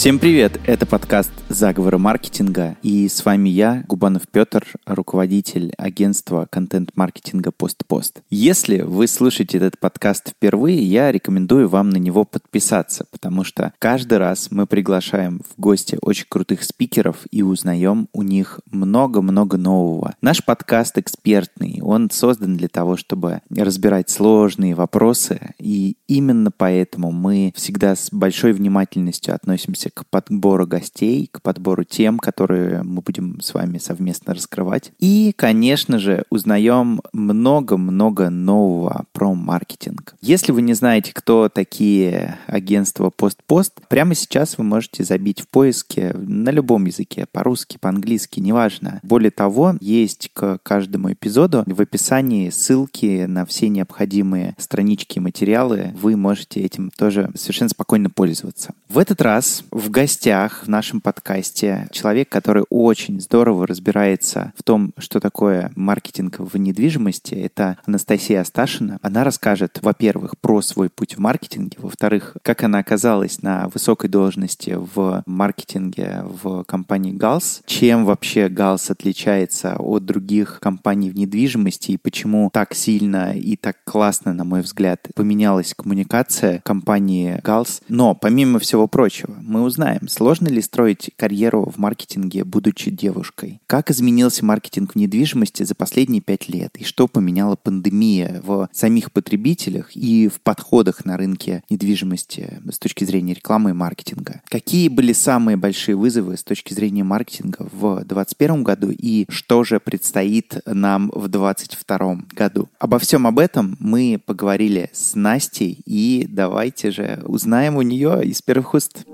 Всем 0.00 0.18
привет! 0.18 0.58
Это 0.64 0.86
подкаст 0.86 1.30
«Заговоры 1.50 1.98
маркетинга» 1.98 2.78
и 2.82 3.06
с 3.06 3.22
вами 3.22 3.50
я, 3.50 3.84
Губанов 3.86 4.22
Петр, 4.32 4.66
руководитель 4.86 5.74
агентства 5.76 6.48
контент-маркетинга 6.50 7.52
«Постпост». 7.52 8.22
Если 8.30 8.80
вы 8.80 9.06
слушаете 9.06 9.58
этот 9.58 9.78
подкаст 9.78 10.30
впервые, 10.30 10.82
я 10.82 11.12
рекомендую 11.12 11.68
вам 11.68 11.90
на 11.90 11.98
него 11.98 12.24
подписаться, 12.24 13.04
потому 13.10 13.44
что 13.44 13.74
каждый 13.78 14.16
раз 14.16 14.50
мы 14.50 14.66
приглашаем 14.66 15.40
в 15.40 15.60
гости 15.60 15.98
очень 16.00 16.24
крутых 16.30 16.62
спикеров 16.62 17.18
и 17.30 17.42
узнаем 17.42 18.08
у 18.14 18.22
них 18.22 18.60
много-много 18.70 19.58
нового. 19.58 20.14
Наш 20.22 20.42
подкаст 20.42 20.96
экспертный, 20.96 21.80
он 21.82 22.08
создан 22.10 22.56
для 22.56 22.68
того, 22.68 22.96
чтобы 22.96 23.42
разбирать 23.54 24.08
сложные 24.08 24.74
вопросы, 24.74 25.52
и 25.58 25.98
именно 26.08 26.50
поэтому 26.50 27.12
мы 27.12 27.52
всегда 27.54 27.94
с 27.94 28.08
большой 28.10 28.54
внимательностью 28.54 29.34
относимся 29.34 29.89
к 29.92 30.06
подбору 30.06 30.66
гостей, 30.66 31.28
к 31.30 31.42
подбору 31.42 31.84
тем, 31.84 32.18
которые 32.18 32.82
мы 32.82 33.02
будем 33.02 33.40
с 33.40 33.54
вами 33.54 33.78
совместно 33.78 34.34
раскрывать. 34.34 34.92
И, 34.98 35.32
конечно 35.36 35.98
же, 35.98 36.24
узнаем 36.30 37.00
много-много 37.12 38.30
нового 38.30 39.04
про 39.12 39.34
маркетинг. 39.34 40.14
Если 40.20 40.52
вы 40.52 40.62
не 40.62 40.74
знаете, 40.74 41.12
кто 41.12 41.48
такие 41.48 42.38
агентства 42.46 43.10
Пост-Пост, 43.10 43.74
прямо 43.88 44.14
сейчас 44.14 44.58
вы 44.58 44.64
можете 44.64 45.04
забить 45.04 45.40
в 45.40 45.48
поиске 45.48 46.14
на 46.14 46.50
любом 46.50 46.86
языке, 46.86 47.26
по-русски, 47.30 47.78
по-английски, 47.80 48.40
неважно. 48.40 49.00
Более 49.02 49.30
того, 49.30 49.74
есть 49.80 50.30
к 50.32 50.58
каждому 50.62 51.12
эпизоду 51.12 51.64
в 51.66 51.80
описании 51.80 52.50
ссылки 52.50 53.24
на 53.26 53.44
все 53.46 53.68
необходимые 53.68 54.54
странички 54.58 55.18
и 55.18 55.20
материалы. 55.20 55.92
Вы 56.00 56.16
можете 56.16 56.60
этим 56.60 56.90
тоже 56.90 57.30
совершенно 57.34 57.70
спокойно 57.70 58.10
пользоваться. 58.10 58.74
В 58.88 58.98
этот 58.98 59.20
раз 59.22 59.64
в 59.80 59.88
гостях 59.90 60.64
в 60.64 60.68
нашем 60.68 61.00
подкасте 61.00 61.88
человек, 61.90 62.28
который 62.28 62.64
очень 62.68 63.18
здорово 63.18 63.66
разбирается 63.66 64.52
в 64.54 64.62
том, 64.62 64.92
что 64.98 65.20
такое 65.20 65.72
маркетинг 65.74 66.36
в 66.38 66.56
недвижимости. 66.58 67.34
Это 67.34 67.78
Анастасия 67.86 68.42
Асташина. 68.42 68.98
Она 69.00 69.24
расскажет, 69.24 69.78
во-первых, 69.80 70.38
про 70.38 70.60
свой 70.60 70.90
путь 70.90 71.16
в 71.16 71.18
маркетинге, 71.18 71.78
во-вторых, 71.80 72.36
как 72.42 72.62
она 72.62 72.78
оказалась 72.78 73.42
на 73.42 73.68
высокой 73.68 74.10
должности 74.10 74.76
в 74.76 75.22
маркетинге 75.24 76.24
в 76.24 76.62
компании 76.64 77.12
Галс, 77.12 77.62
чем 77.64 78.04
вообще 78.04 78.48
Галс 78.48 78.90
отличается 78.90 79.76
от 79.78 80.04
других 80.04 80.58
компаний 80.60 81.10
в 81.10 81.14
недвижимости 81.14 81.92
и 81.92 81.96
почему 81.96 82.50
так 82.52 82.74
сильно 82.74 83.32
и 83.32 83.56
так 83.56 83.78
классно, 83.84 84.34
на 84.34 84.44
мой 84.44 84.60
взгляд, 84.60 85.08
поменялась 85.14 85.72
коммуникация 85.74 86.60
компании 86.60 87.40
Галс. 87.42 87.80
Но, 87.88 88.14
помимо 88.14 88.58
всего 88.58 88.86
прочего, 88.86 89.34
мы 89.40 89.69
узнаем, 89.70 90.08
сложно 90.08 90.48
ли 90.48 90.60
строить 90.60 91.10
карьеру 91.16 91.64
в 91.64 91.78
маркетинге, 91.78 92.44
будучи 92.44 92.90
девушкой. 92.90 93.60
Как 93.66 93.90
изменился 93.90 94.44
маркетинг 94.44 94.92
в 94.92 94.96
недвижимости 94.96 95.62
за 95.62 95.74
последние 95.74 96.20
пять 96.20 96.48
лет? 96.48 96.76
И 96.76 96.84
что 96.84 97.06
поменяла 97.08 97.56
пандемия 97.56 98.42
в 98.44 98.68
самих 98.72 99.12
потребителях 99.12 99.96
и 99.96 100.28
в 100.28 100.40
подходах 100.40 101.04
на 101.04 101.16
рынке 101.16 101.62
недвижимости 101.70 102.60
с 102.70 102.78
точки 102.78 103.04
зрения 103.04 103.34
рекламы 103.34 103.70
и 103.70 103.72
маркетинга? 103.72 104.42
Какие 104.48 104.88
были 104.88 105.12
самые 105.12 105.56
большие 105.56 105.96
вызовы 105.96 106.36
с 106.36 106.42
точки 106.42 106.74
зрения 106.74 107.04
маркетинга 107.04 107.68
в 107.72 108.04
2021 108.04 108.64
году 108.64 108.90
и 108.90 109.26
что 109.28 109.64
же 109.64 109.78
предстоит 109.78 110.60
нам 110.66 111.10
в 111.14 111.28
2022 111.28 112.24
году? 112.32 112.68
Обо 112.78 112.98
всем 112.98 113.26
об 113.26 113.38
этом 113.38 113.76
мы 113.78 114.20
поговорили 114.24 114.90
с 114.92 115.14
Настей 115.14 115.80
и 115.86 116.26
давайте 116.28 116.90
же 116.90 117.22
узнаем 117.24 117.76
у 117.76 117.82
нее 117.82 118.24
из 118.24 118.42
первых 118.42 118.74
уст. 118.74 119.04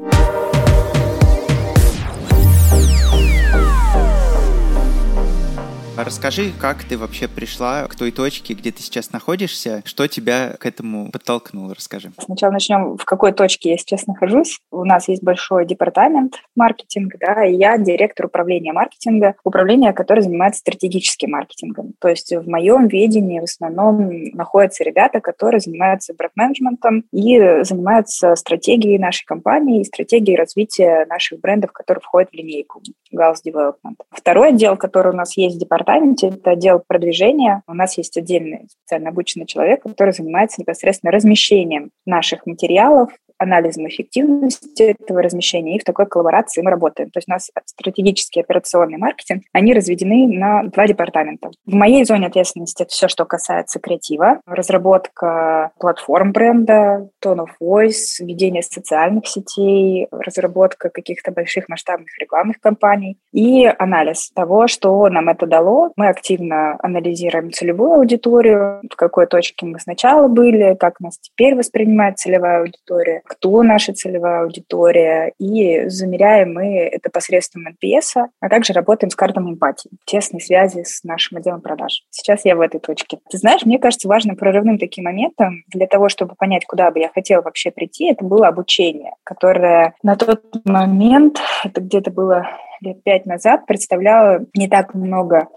Расскажи, 6.07 6.53
как 6.61 6.85
ты 6.85 6.97
вообще 6.97 7.27
пришла 7.27 7.89
к 7.89 7.97
той 7.97 8.13
точке, 8.13 8.55
где 8.55 8.71
ты 8.71 8.81
сейчас 8.81 9.11
находишься, 9.11 9.83
что 9.85 10.07
тебя 10.07 10.55
к 10.61 10.65
этому 10.65 11.11
подтолкнуло, 11.11 11.75
расскажи. 11.75 12.13
Сначала 12.21 12.53
начнем, 12.53 12.97
в 12.97 13.05
какой 13.05 13.33
точке 13.33 13.71
я 13.71 13.77
сейчас 13.77 14.07
нахожусь. 14.07 14.61
У 14.71 14.85
нас 14.85 15.09
есть 15.09 15.25
большой 15.25 15.67
департамент 15.67 16.37
маркетинга, 16.55 17.19
да, 17.19 17.45
и 17.45 17.57
я 17.57 17.77
директор 17.77 18.27
управления 18.27 18.73
маркетинга, 18.73 19.35
управление, 19.43 19.93
которое 19.93 20.23
занимается 20.23 20.61
стратегическим 20.61 21.33
маркетингом. 21.33 21.95
То 21.99 22.07
есть 22.07 22.33
в 22.33 22.49
моем 22.49 22.87
видении 22.87 23.41
в 23.41 23.45
основном 23.45 24.27
находятся 24.33 24.85
ребята, 24.85 25.19
которые 25.21 25.59
занимаются 25.59 26.15
бренд-менеджментом 26.15 27.03
и 27.11 27.65
занимаются 27.65 28.37
стратегией 28.37 29.01
нашей 29.01 29.25
компании 29.25 29.81
и 29.81 29.85
стратегией 29.85 30.37
развития 30.37 31.05
наших 31.11 31.41
брендов, 31.41 31.73
которые 31.73 32.01
входят 32.01 32.31
в 32.31 32.35
линейку 32.35 32.81
Gauss 33.13 33.39
Development. 33.45 33.97
Второй 34.13 34.51
отдел, 34.51 34.77
который 34.77 35.13
у 35.13 35.17
нас 35.17 35.37
есть 35.37 35.57
в 35.57 35.59
департаменте, 35.59 35.96
департаменте, 35.97 36.29
это 36.29 36.51
отдел 36.51 36.83
продвижения. 36.87 37.63
У 37.67 37.75
нас 37.75 37.97
есть 37.99 38.17
отдельный 38.17 38.69
специально 38.69 39.11
обученный 39.11 39.47
человек, 39.47 39.83
который 39.83 40.13
занимается 40.13 40.61
непосредственно 40.61 41.13
размещением 41.13 41.91
наших 42.05 42.47
материалов 42.47 43.11
анализом 43.39 43.87
эффективности 43.89 44.95
этого 44.99 45.23
размещения, 45.23 45.77
и 45.77 45.79
в 45.79 45.85
такой 45.85 46.07
коллаборации 46.07 46.63
мы 46.63 46.71
работаем. 46.71 47.11
То 47.11 47.19
есть 47.19 47.29
у 47.29 47.33
нас 47.33 47.51
стратегический 47.67 48.41
операционный 48.41 48.99
маркетинг, 48.99 49.43
они 49.53 49.75
разведены 49.75 50.27
на 50.27 50.65
два 50.65 50.87
департамента. 50.87 51.51
В 51.67 51.75
моей 51.75 52.05
зоне 52.05 52.29
ответственности 52.29 52.83
это 52.83 52.91
все, 52.91 53.09
что 53.09 53.25
касается 53.25 53.79
креатива, 53.79 54.41
разработка 54.47 55.73
платформ 55.79 56.33
бренда, 56.33 57.11
tone 57.23 57.45
of 57.45 57.51
voice, 57.61 58.21
ведение 58.21 58.63
социальных 58.63 59.27
сетей, 59.27 60.09
разработка 60.11 60.89
каких-то 60.89 61.31
больших 61.31 61.69
масштабных 61.69 62.19
рекламных 62.19 62.59
кампаний 62.61 63.19
и 63.37 63.67
анализ 63.67 64.31
того, 64.35 64.67
что 64.67 65.07
нам 65.11 65.29
это 65.29 65.47
дало. 65.47 65.93
Мы 65.95 66.09
активно 66.09 66.79
анализируем 66.83 67.53
целевую 67.53 67.93
аудиторию, 67.93 68.81
в 68.91 68.97
какой 68.97 69.27
точке 69.27 69.67
мы 69.67 69.79
сначала 69.79 70.27
были, 70.27 70.75
как 70.75 71.01
нас 71.01 71.19
теперь 71.19 71.55
воспринимает 71.55 72.19
целевая 72.19 72.61
аудитория, 72.61 73.21
кто 73.27 73.63
наша 73.63 73.93
целевая 73.93 74.45
аудитория, 74.45 75.35
и 75.39 75.87
замеряем 75.91 76.55
мы 76.55 76.79
это 76.79 77.11
посредством 77.11 77.67
NPS, 77.69 78.27
а 78.41 78.49
также 78.49 78.73
работаем 78.73 79.11
с 79.11 79.15
картом 79.15 79.51
эмпатии, 79.51 79.91
тесной 80.07 80.41
связи 80.41 80.85
с 80.85 81.05
нашим 81.05 81.37
отделом 81.37 81.61
продаж. 81.61 82.05
Сейчас 82.09 82.47
я 82.47 82.57
в 82.57 82.63
этой 82.63 82.81
точке. 82.81 83.19
Ты 83.29 83.37
знаешь, 83.37 83.67
мне 83.67 83.79
кажется, 83.79 84.09
важным 84.09 84.37
прорывным 84.37 84.79
таким 84.79 85.05
моментом 85.05 85.63
для 85.69 85.87
того, 85.87 86.09
чтобы 86.09 86.37
понять, 86.37 86.65
куда 86.65 86.91
бы 86.91 87.01
я 87.01 87.11
хотела 87.11 87.43
вообще 87.43 87.71
прийти, 87.71 88.11
это 88.11 88.25
было 88.25 88.49
обучение, 88.49 89.13
которое 89.25 89.93
на 90.03 90.17
тот 90.17 90.43
момент, 90.65 91.39
это 91.65 91.83
где-то 91.83 92.11
было 92.11 92.49
лет 92.81 93.03
пять 93.03 93.27
назад, 93.27 93.67
представляло 93.67 94.45
не 94.55 94.69
так 94.69 94.95
много 94.95 95.49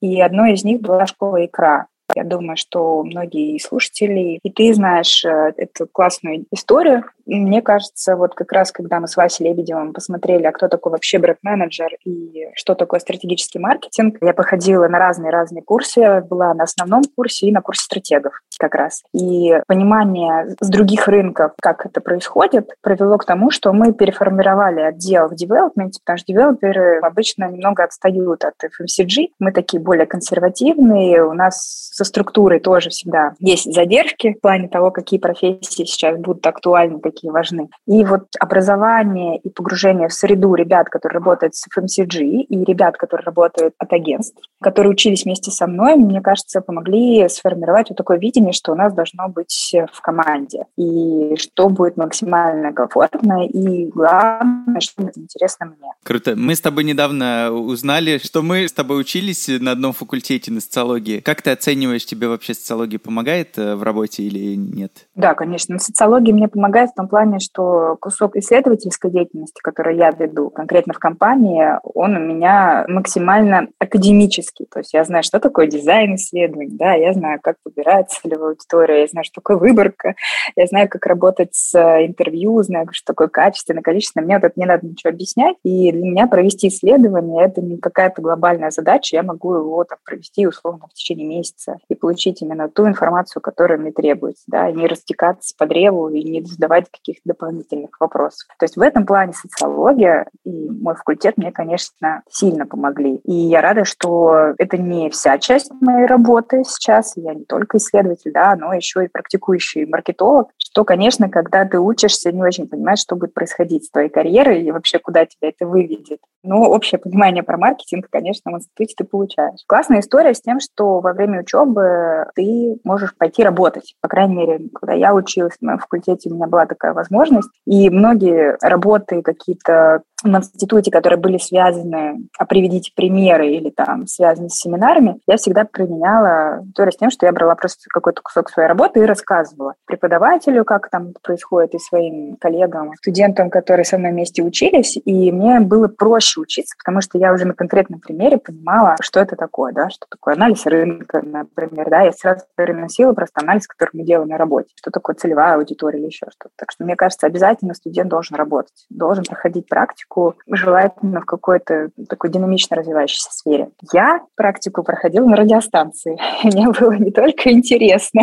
и 0.00 0.20
одной 0.20 0.54
из 0.54 0.64
них 0.64 0.80
была 0.80 1.06
школа 1.06 1.44
«Икра». 1.44 1.86
Я 2.16 2.24
думаю, 2.24 2.56
что 2.56 3.04
многие 3.04 3.56
слушатели, 3.58 4.40
и 4.42 4.50
ты 4.50 4.74
знаешь 4.74 5.24
э, 5.24 5.52
эту 5.56 5.86
классную 5.86 6.44
историю, 6.50 7.04
мне 7.36 7.62
кажется, 7.62 8.16
вот 8.16 8.34
как 8.34 8.52
раз, 8.52 8.72
когда 8.72 9.00
мы 9.00 9.08
с 9.08 9.16
Васей 9.16 9.48
Лебедевым 9.48 9.92
посмотрели, 9.92 10.44
а 10.44 10.52
кто 10.52 10.68
такой 10.68 10.92
вообще 10.92 11.18
бренд-менеджер 11.18 11.96
и 12.04 12.48
что 12.54 12.74
такое 12.74 13.00
стратегический 13.00 13.58
маркетинг, 13.58 14.18
я 14.20 14.32
походила 14.32 14.88
на 14.88 14.98
разные-разные 14.98 15.62
курсы, 15.62 16.20
была 16.22 16.54
на 16.54 16.64
основном 16.64 17.02
курсе 17.16 17.46
и 17.46 17.52
на 17.52 17.60
курсе 17.60 17.84
стратегов 17.84 18.40
как 18.58 18.74
раз. 18.74 19.02
И 19.12 19.54
понимание 19.66 20.56
с 20.60 20.68
других 20.68 21.08
рынков, 21.08 21.52
как 21.60 21.86
это 21.86 22.00
происходит, 22.00 22.70
привело 22.82 23.16
к 23.18 23.24
тому, 23.24 23.50
что 23.50 23.72
мы 23.72 23.92
переформировали 23.92 24.80
отдел 24.80 25.28
в 25.28 25.32
development, 25.32 25.92
потому 26.04 26.18
что 26.18 26.26
девелоперы 26.26 27.00
обычно 27.00 27.48
немного 27.50 27.84
отстают 27.84 28.44
от 28.44 28.54
FMCG. 28.62 29.28
Мы 29.38 29.52
такие 29.52 29.82
более 29.82 30.06
консервативные, 30.06 31.24
у 31.24 31.32
нас 31.32 31.90
со 31.92 32.04
структурой 32.04 32.60
тоже 32.60 32.90
всегда 32.90 33.34
есть 33.40 33.72
задержки 33.72 34.34
в 34.34 34.40
плане 34.40 34.68
того, 34.68 34.90
какие 34.90 35.20
профессии 35.20 35.84
сейчас 35.84 36.18
будут 36.18 36.46
актуальны, 36.46 37.00
какие 37.00 37.19
такие 37.20 37.32
важны. 37.32 37.68
И 37.86 38.04
вот 38.04 38.28
образование 38.38 39.38
и 39.38 39.50
погружение 39.50 40.08
в 40.08 40.12
среду 40.12 40.54
ребят, 40.54 40.88
которые 40.88 41.18
работают 41.18 41.54
с 41.54 41.66
FMCG, 41.66 42.18
и 42.20 42.64
ребят, 42.64 42.96
которые 42.96 43.24
работают 43.24 43.74
от 43.78 43.92
агентств, 43.92 44.42
которые 44.62 44.92
учились 44.92 45.24
вместе 45.24 45.50
со 45.50 45.66
мной, 45.66 45.96
мне 45.96 46.20
кажется, 46.20 46.60
помогли 46.60 47.28
сформировать 47.28 47.90
вот 47.90 47.96
такое 47.96 48.18
видение, 48.18 48.52
что 48.52 48.72
у 48.72 48.74
нас 48.74 48.92
должно 48.92 49.28
быть 49.28 49.74
в 49.92 50.00
команде, 50.00 50.64
и 50.76 51.36
что 51.36 51.68
будет 51.68 51.96
максимально 51.96 52.72
комфортно, 52.72 53.46
и 53.46 53.86
главное, 53.86 54.80
что 54.80 55.02
будет 55.02 55.18
интересно 55.18 55.66
мне. 55.66 55.92
Круто. 56.04 56.34
Мы 56.36 56.54
с 56.54 56.60
тобой 56.60 56.84
недавно 56.84 57.50
узнали, 57.52 58.18
что 58.18 58.42
мы 58.42 58.66
с 58.66 58.72
тобой 58.72 59.00
учились 59.00 59.48
на 59.48 59.72
одном 59.72 59.92
факультете 59.92 60.50
на 60.50 60.60
социологии. 60.60 61.20
Как 61.20 61.42
ты 61.42 61.50
оцениваешь, 61.50 62.06
тебе 62.06 62.28
вообще 62.28 62.54
социология 62.54 62.98
помогает 62.98 63.58
э, 63.58 63.74
в 63.74 63.82
работе 63.82 64.22
или 64.22 64.54
нет? 64.54 65.08
Да, 65.14 65.34
конечно. 65.34 65.78
Социология 65.78 66.34
мне 66.34 66.48
помогает 66.48 66.90
в 66.90 66.94
том 66.94 67.08
плане, 67.10 67.38
что 67.38 67.96
кусок 68.00 68.36
исследовательской 68.36 69.10
деятельности, 69.10 69.60
который 69.62 69.96
я 69.96 70.10
веду 70.10 70.50
конкретно 70.50 70.94
в 70.94 70.98
компании, 70.98 71.78
он 71.82 72.16
у 72.16 72.20
меня 72.20 72.84
максимально 72.88 73.68
академический. 73.78 74.66
То 74.70 74.80
есть 74.80 74.94
я 74.94 75.04
знаю, 75.04 75.22
что 75.22 75.40
такое 75.40 75.66
дизайн 75.66 76.14
исследований, 76.14 76.76
да, 76.76 76.94
я 76.94 77.12
знаю, 77.12 77.40
как 77.42 77.56
выбирать 77.64 78.10
целевую 78.10 78.50
аудиторию, 78.50 79.00
я 79.00 79.06
знаю, 79.06 79.24
что 79.24 79.40
такое 79.40 79.56
выборка, 79.56 80.14
я 80.56 80.66
знаю, 80.66 80.88
как 80.88 81.04
работать 81.06 81.54
с 81.54 81.74
интервью, 81.74 82.62
знаю, 82.62 82.88
что 82.92 83.12
такое 83.12 83.28
качественное, 83.28 83.82
количество. 83.82 84.20
Мне 84.20 84.36
вот 84.36 84.44
это 84.44 84.58
не 84.58 84.66
надо 84.66 84.86
ничего 84.86 85.10
объяснять. 85.10 85.56
И 85.64 85.92
для 85.92 86.02
меня 86.02 86.26
провести 86.26 86.68
исследование– 86.68 87.44
это 87.46 87.60
не 87.60 87.78
какая-то 87.78 88.22
глобальная 88.22 88.70
задача. 88.70 89.16
Я 89.16 89.22
могу 89.22 89.54
его 89.54 89.84
там, 89.84 89.98
провести 90.04 90.46
условно 90.46 90.86
в 90.88 90.94
течение 90.94 91.26
месяца 91.26 91.78
и 91.88 91.94
получить 91.94 92.42
именно 92.42 92.68
ту 92.68 92.86
информацию, 92.86 93.42
которая 93.42 93.78
мне 93.78 93.92
требуется, 93.92 94.44
да, 94.46 94.68
и 94.68 94.72
не 94.72 94.86
растекаться 94.86 95.54
по 95.58 95.66
древу 95.66 96.08
и 96.08 96.22
не 96.22 96.42
задавать 96.42 96.89
каких-то 96.90 97.22
дополнительных 97.24 97.90
вопросов. 98.00 98.48
То 98.58 98.64
есть 98.64 98.76
в 98.76 98.80
этом 98.80 99.06
плане 99.06 99.32
социология 99.32 100.26
и 100.44 100.68
мой 100.70 100.94
факультет 100.94 101.36
мне, 101.36 101.52
конечно, 101.52 102.22
сильно 102.28 102.66
помогли. 102.66 103.16
И 103.24 103.32
я 103.32 103.60
рада, 103.60 103.84
что 103.84 104.54
это 104.58 104.78
не 104.78 105.10
вся 105.10 105.38
часть 105.38 105.70
моей 105.80 106.06
работы 106.06 106.62
сейчас. 106.66 107.16
Я 107.16 107.34
не 107.34 107.44
только 107.44 107.78
исследователь, 107.78 108.32
да, 108.32 108.56
но 108.56 108.72
еще 108.72 109.04
и 109.04 109.08
практикующий 109.08 109.86
маркетолог, 109.86 110.50
что, 110.56 110.84
конечно, 110.84 111.28
когда 111.28 111.64
ты 111.64 111.78
учишься, 111.78 112.32
не 112.32 112.42
очень 112.42 112.68
понимаешь, 112.68 113.00
что 113.00 113.16
будет 113.16 113.34
происходить 113.34 113.84
с 113.84 113.90
твоей 113.90 114.08
карьерой 114.08 114.62
и 114.62 114.70
вообще 114.70 114.98
куда 114.98 115.26
тебя 115.26 115.48
это 115.48 115.66
выведет. 115.66 116.20
Но 116.42 116.62
общее 116.62 116.98
понимание 116.98 117.42
про 117.42 117.58
маркетинг, 117.58 118.06
конечно, 118.10 118.50
в 118.50 118.54
институте 118.54 118.94
ты 118.96 119.04
получаешь. 119.04 119.60
Классная 119.66 120.00
история 120.00 120.34
с 120.34 120.40
тем, 120.40 120.58
что 120.60 121.00
во 121.00 121.12
время 121.12 121.40
учебы 121.40 122.26
ты 122.34 122.78
можешь 122.82 123.14
пойти 123.16 123.42
работать. 123.42 123.94
По 124.00 124.08
крайней 124.08 124.36
мере, 124.36 124.60
когда 124.74 124.94
я 124.94 125.14
училась 125.14 125.56
на 125.60 125.76
факультете, 125.76 126.30
у 126.30 126.34
меня 126.34 126.46
была 126.46 126.66
такая 126.66 126.79
возможность. 126.82 127.50
И 127.66 127.90
многие 127.90 128.56
работы 128.60 129.22
какие-то 129.22 130.02
в 130.22 130.28
институте, 130.28 130.90
которые 130.90 131.18
были 131.18 131.38
связаны, 131.38 132.28
а 132.38 132.46
приведите 132.46 132.92
примеры 132.94 133.48
или 133.48 133.70
там 133.70 134.06
связаны 134.06 134.48
с 134.48 134.58
семинарами, 134.58 135.20
я 135.26 135.36
всегда 135.36 135.64
применяла 135.64 136.62
историю 136.68 136.92
с 136.92 136.96
тем, 136.96 137.10
что 137.10 137.26
я 137.26 137.32
брала 137.32 137.54
просто 137.54 137.84
какой-то 137.88 138.22
кусок 138.22 138.50
своей 138.50 138.68
работы 138.68 139.00
и 139.00 139.06
рассказывала 139.06 139.74
преподавателю, 139.86 140.64
как 140.64 140.90
там 140.90 141.14
происходит, 141.22 141.74
и 141.74 141.78
своим 141.78 142.36
коллегам, 142.36 142.92
студентам, 142.96 143.50
которые 143.50 143.84
со 143.84 143.98
мной 143.98 144.12
вместе 144.12 144.42
учились, 144.42 144.98
и 145.04 145.32
мне 145.32 145.60
было 145.60 145.88
проще 145.88 146.40
учиться, 146.40 146.74
потому 146.78 147.00
что 147.00 147.18
я 147.18 147.32
уже 147.32 147.44
на 147.44 147.54
конкретном 147.54 148.00
примере 148.00 148.38
понимала, 148.38 148.96
что 149.00 149.20
это 149.20 149.36
такое, 149.36 149.72
да, 149.72 149.88
что 149.90 150.06
такое 150.08 150.34
анализ 150.34 150.66
рынка, 150.66 151.22
например, 151.24 151.88
да, 151.90 152.02
я 152.02 152.12
сразу 152.12 152.44
переносила 152.56 153.12
просто 153.12 153.40
анализ, 153.40 153.66
который 153.66 153.90
мы 153.92 154.02
делаем 154.04 154.28
на 154.28 154.36
работе, 154.36 154.68
что 154.76 154.90
такое 154.90 155.16
целевая 155.16 155.56
аудитория 155.56 155.98
или 155.98 156.06
еще 156.06 156.26
что-то. 156.30 156.52
Так 156.56 156.70
что, 156.70 156.84
мне 156.84 156.96
кажется, 156.96 157.26
обязательно 157.26 157.74
студент 157.74 158.10
должен 158.10 158.36
работать, 158.36 158.86
должен 158.90 159.24
проходить 159.24 159.68
практику, 159.68 160.09
практику, 160.10 160.34
желательно 160.48 161.20
в 161.20 161.24
какой-то 161.24 161.90
такой 162.08 162.30
динамично 162.30 162.76
развивающейся 162.76 163.32
сфере. 163.32 163.70
Я 163.92 164.20
практику 164.34 164.82
проходила 164.82 165.26
на 165.26 165.36
радиостанции. 165.36 166.18
Мне 166.44 166.68
было 166.68 166.92
не 166.92 167.10
только 167.10 167.50
интересно, 167.50 168.22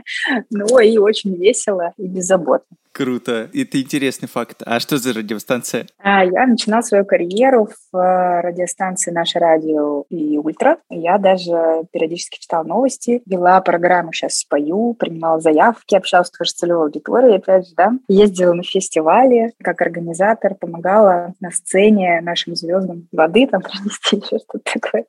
но 0.50 0.80
и 0.80 0.98
очень 0.98 1.34
весело 1.34 1.92
и 1.96 2.06
беззаботно. 2.06 2.76
Круто. 2.92 3.50
Это 3.54 3.80
интересный 3.80 4.28
факт. 4.28 4.62
А 4.64 4.80
что 4.80 4.98
за 4.98 5.12
радиостанция? 5.12 5.86
А, 5.98 6.24
я 6.24 6.46
начинала 6.46 6.82
свою 6.82 7.04
карьеру 7.04 7.68
в 7.92 7.96
э, 7.96 8.40
радиостанции 8.40 9.10
«Наше 9.10 9.38
радио» 9.38 10.04
и 10.08 10.38
«Ультра». 10.38 10.78
Я 10.90 11.18
даже 11.18 11.84
периодически 11.92 12.40
читала 12.40 12.64
новости, 12.64 13.22
вела 13.26 13.60
программу 13.60 14.12
«Сейчас 14.12 14.38
спою», 14.38 14.94
принимала 14.94 15.40
заявки, 15.40 15.94
общалась 15.94 16.30
тоже 16.30 16.50
с 16.50 16.54
целевой 16.54 16.86
аудиторией, 16.86 17.36
опять 17.36 17.68
же, 17.68 17.74
да. 17.76 17.92
Ездила 18.08 18.52
на 18.52 18.62
фестивали 18.62 19.52
как 19.62 19.80
организатор, 19.80 20.54
помогала 20.54 21.34
на 21.40 21.50
сцене 21.50 22.20
нашим 22.22 22.56
звездам 22.56 23.08
воды 23.12 23.46
там 23.46 23.62
принести, 23.62 24.16
еще 24.16 24.38
что-то 24.38 24.80
такое. 24.80 25.04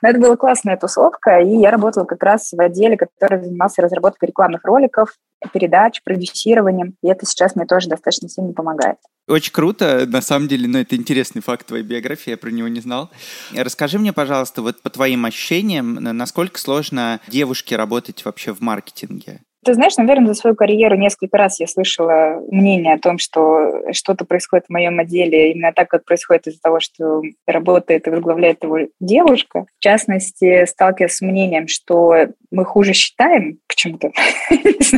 Но 0.00 0.08
это 0.08 0.18
была 0.18 0.36
классная 0.36 0.76
тусовка, 0.76 1.40
и 1.40 1.56
я 1.56 1.70
работала 1.70 2.04
как 2.04 2.22
раз 2.22 2.52
в 2.52 2.60
отделе, 2.60 2.96
который 2.96 3.42
занимался 3.42 3.82
разработкой 3.82 4.28
рекламных 4.28 4.64
роликов, 4.64 5.16
передач, 5.50 6.02
продюсированием. 6.02 6.94
И 7.02 7.08
это 7.08 7.26
сейчас 7.26 7.56
мне 7.56 7.66
тоже 7.66 7.88
достаточно 7.88 8.28
сильно 8.28 8.52
помогает. 8.52 8.98
Очень 9.28 9.52
круто, 9.52 10.04
на 10.06 10.20
самом 10.20 10.48
деле, 10.48 10.66
ну, 10.66 10.78
это 10.78 10.96
интересный 10.96 11.42
факт 11.42 11.66
твоей 11.66 11.84
биографии, 11.84 12.30
я 12.30 12.36
про 12.36 12.50
него 12.50 12.68
не 12.68 12.80
знал. 12.80 13.10
Расскажи 13.54 13.98
мне, 13.98 14.12
пожалуйста, 14.12 14.62
вот 14.62 14.82
по 14.82 14.90
твоим 14.90 15.24
ощущениям, 15.24 15.94
насколько 15.94 16.58
сложно 16.58 17.20
девушке 17.28 17.76
работать 17.76 18.24
вообще 18.24 18.52
в 18.52 18.60
маркетинге? 18.60 19.42
Ты 19.64 19.74
знаешь, 19.74 19.96
наверное, 19.96 20.28
за 20.28 20.34
свою 20.34 20.56
карьеру 20.56 20.96
несколько 20.96 21.36
раз 21.36 21.60
я 21.60 21.68
слышала 21.68 22.42
мнение 22.50 22.94
о 22.94 22.98
том, 22.98 23.18
что 23.18 23.92
что-то 23.92 24.24
происходит 24.24 24.66
в 24.66 24.72
моем 24.72 24.98
отделе 24.98 25.52
именно 25.52 25.72
так, 25.72 25.88
как 25.88 26.04
происходит 26.04 26.48
из-за 26.48 26.60
того, 26.60 26.80
что 26.80 27.22
работает 27.46 28.06
и 28.06 28.10
возглавляет 28.10 28.64
его 28.64 28.78
девушка. 28.98 29.66
В 29.78 29.82
частности, 29.82 30.64
сталкиваясь 30.66 31.14
с 31.14 31.20
мнением, 31.20 31.68
что 31.68 32.12
мы 32.50 32.64
хуже 32.64 32.92
считаем 32.92 33.58
почему-то, 33.68 34.10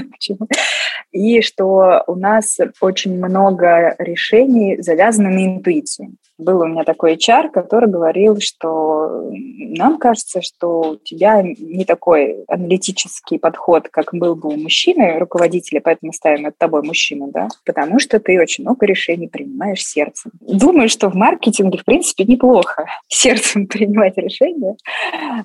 и 1.12 1.42
что 1.42 2.02
у 2.06 2.14
нас 2.14 2.58
очень 2.80 3.18
много 3.18 3.94
решений 3.98 4.80
завязано 4.80 5.28
на 5.28 5.44
интуицию. 5.44 6.14
Был 6.38 6.62
у 6.62 6.66
меня 6.66 6.82
такой 6.84 7.14
HR, 7.14 7.50
который 7.50 7.88
говорил, 7.88 8.40
что 8.40 9.30
нам 9.30 9.98
кажется, 9.98 10.42
что 10.42 10.80
у 10.80 10.96
тебя 10.96 11.42
не 11.42 11.84
такой 11.84 12.44
аналитический 12.48 13.38
подход, 13.38 13.88
как 13.88 14.12
был 14.12 14.34
бы 14.34 14.48
у 14.48 14.56
мужчины, 14.56 15.18
руководителя, 15.18 15.80
поэтому 15.80 16.12
ставим 16.12 16.42
над 16.42 16.58
тобой 16.58 16.82
мужчину, 16.82 17.30
да, 17.32 17.48
потому 17.64 18.00
что 18.00 18.18
ты 18.18 18.40
очень 18.40 18.64
много 18.64 18.84
решений 18.86 19.28
принимаешь 19.28 19.84
сердцем. 19.84 20.32
Думаю, 20.40 20.88
что 20.88 21.08
в 21.08 21.14
маркетинге, 21.14 21.78
в 21.78 21.84
принципе, 21.84 22.24
неплохо 22.24 22.86
сердцем 23.08 23.66
принимать 23.68 24.16
решения, 24.16 24.76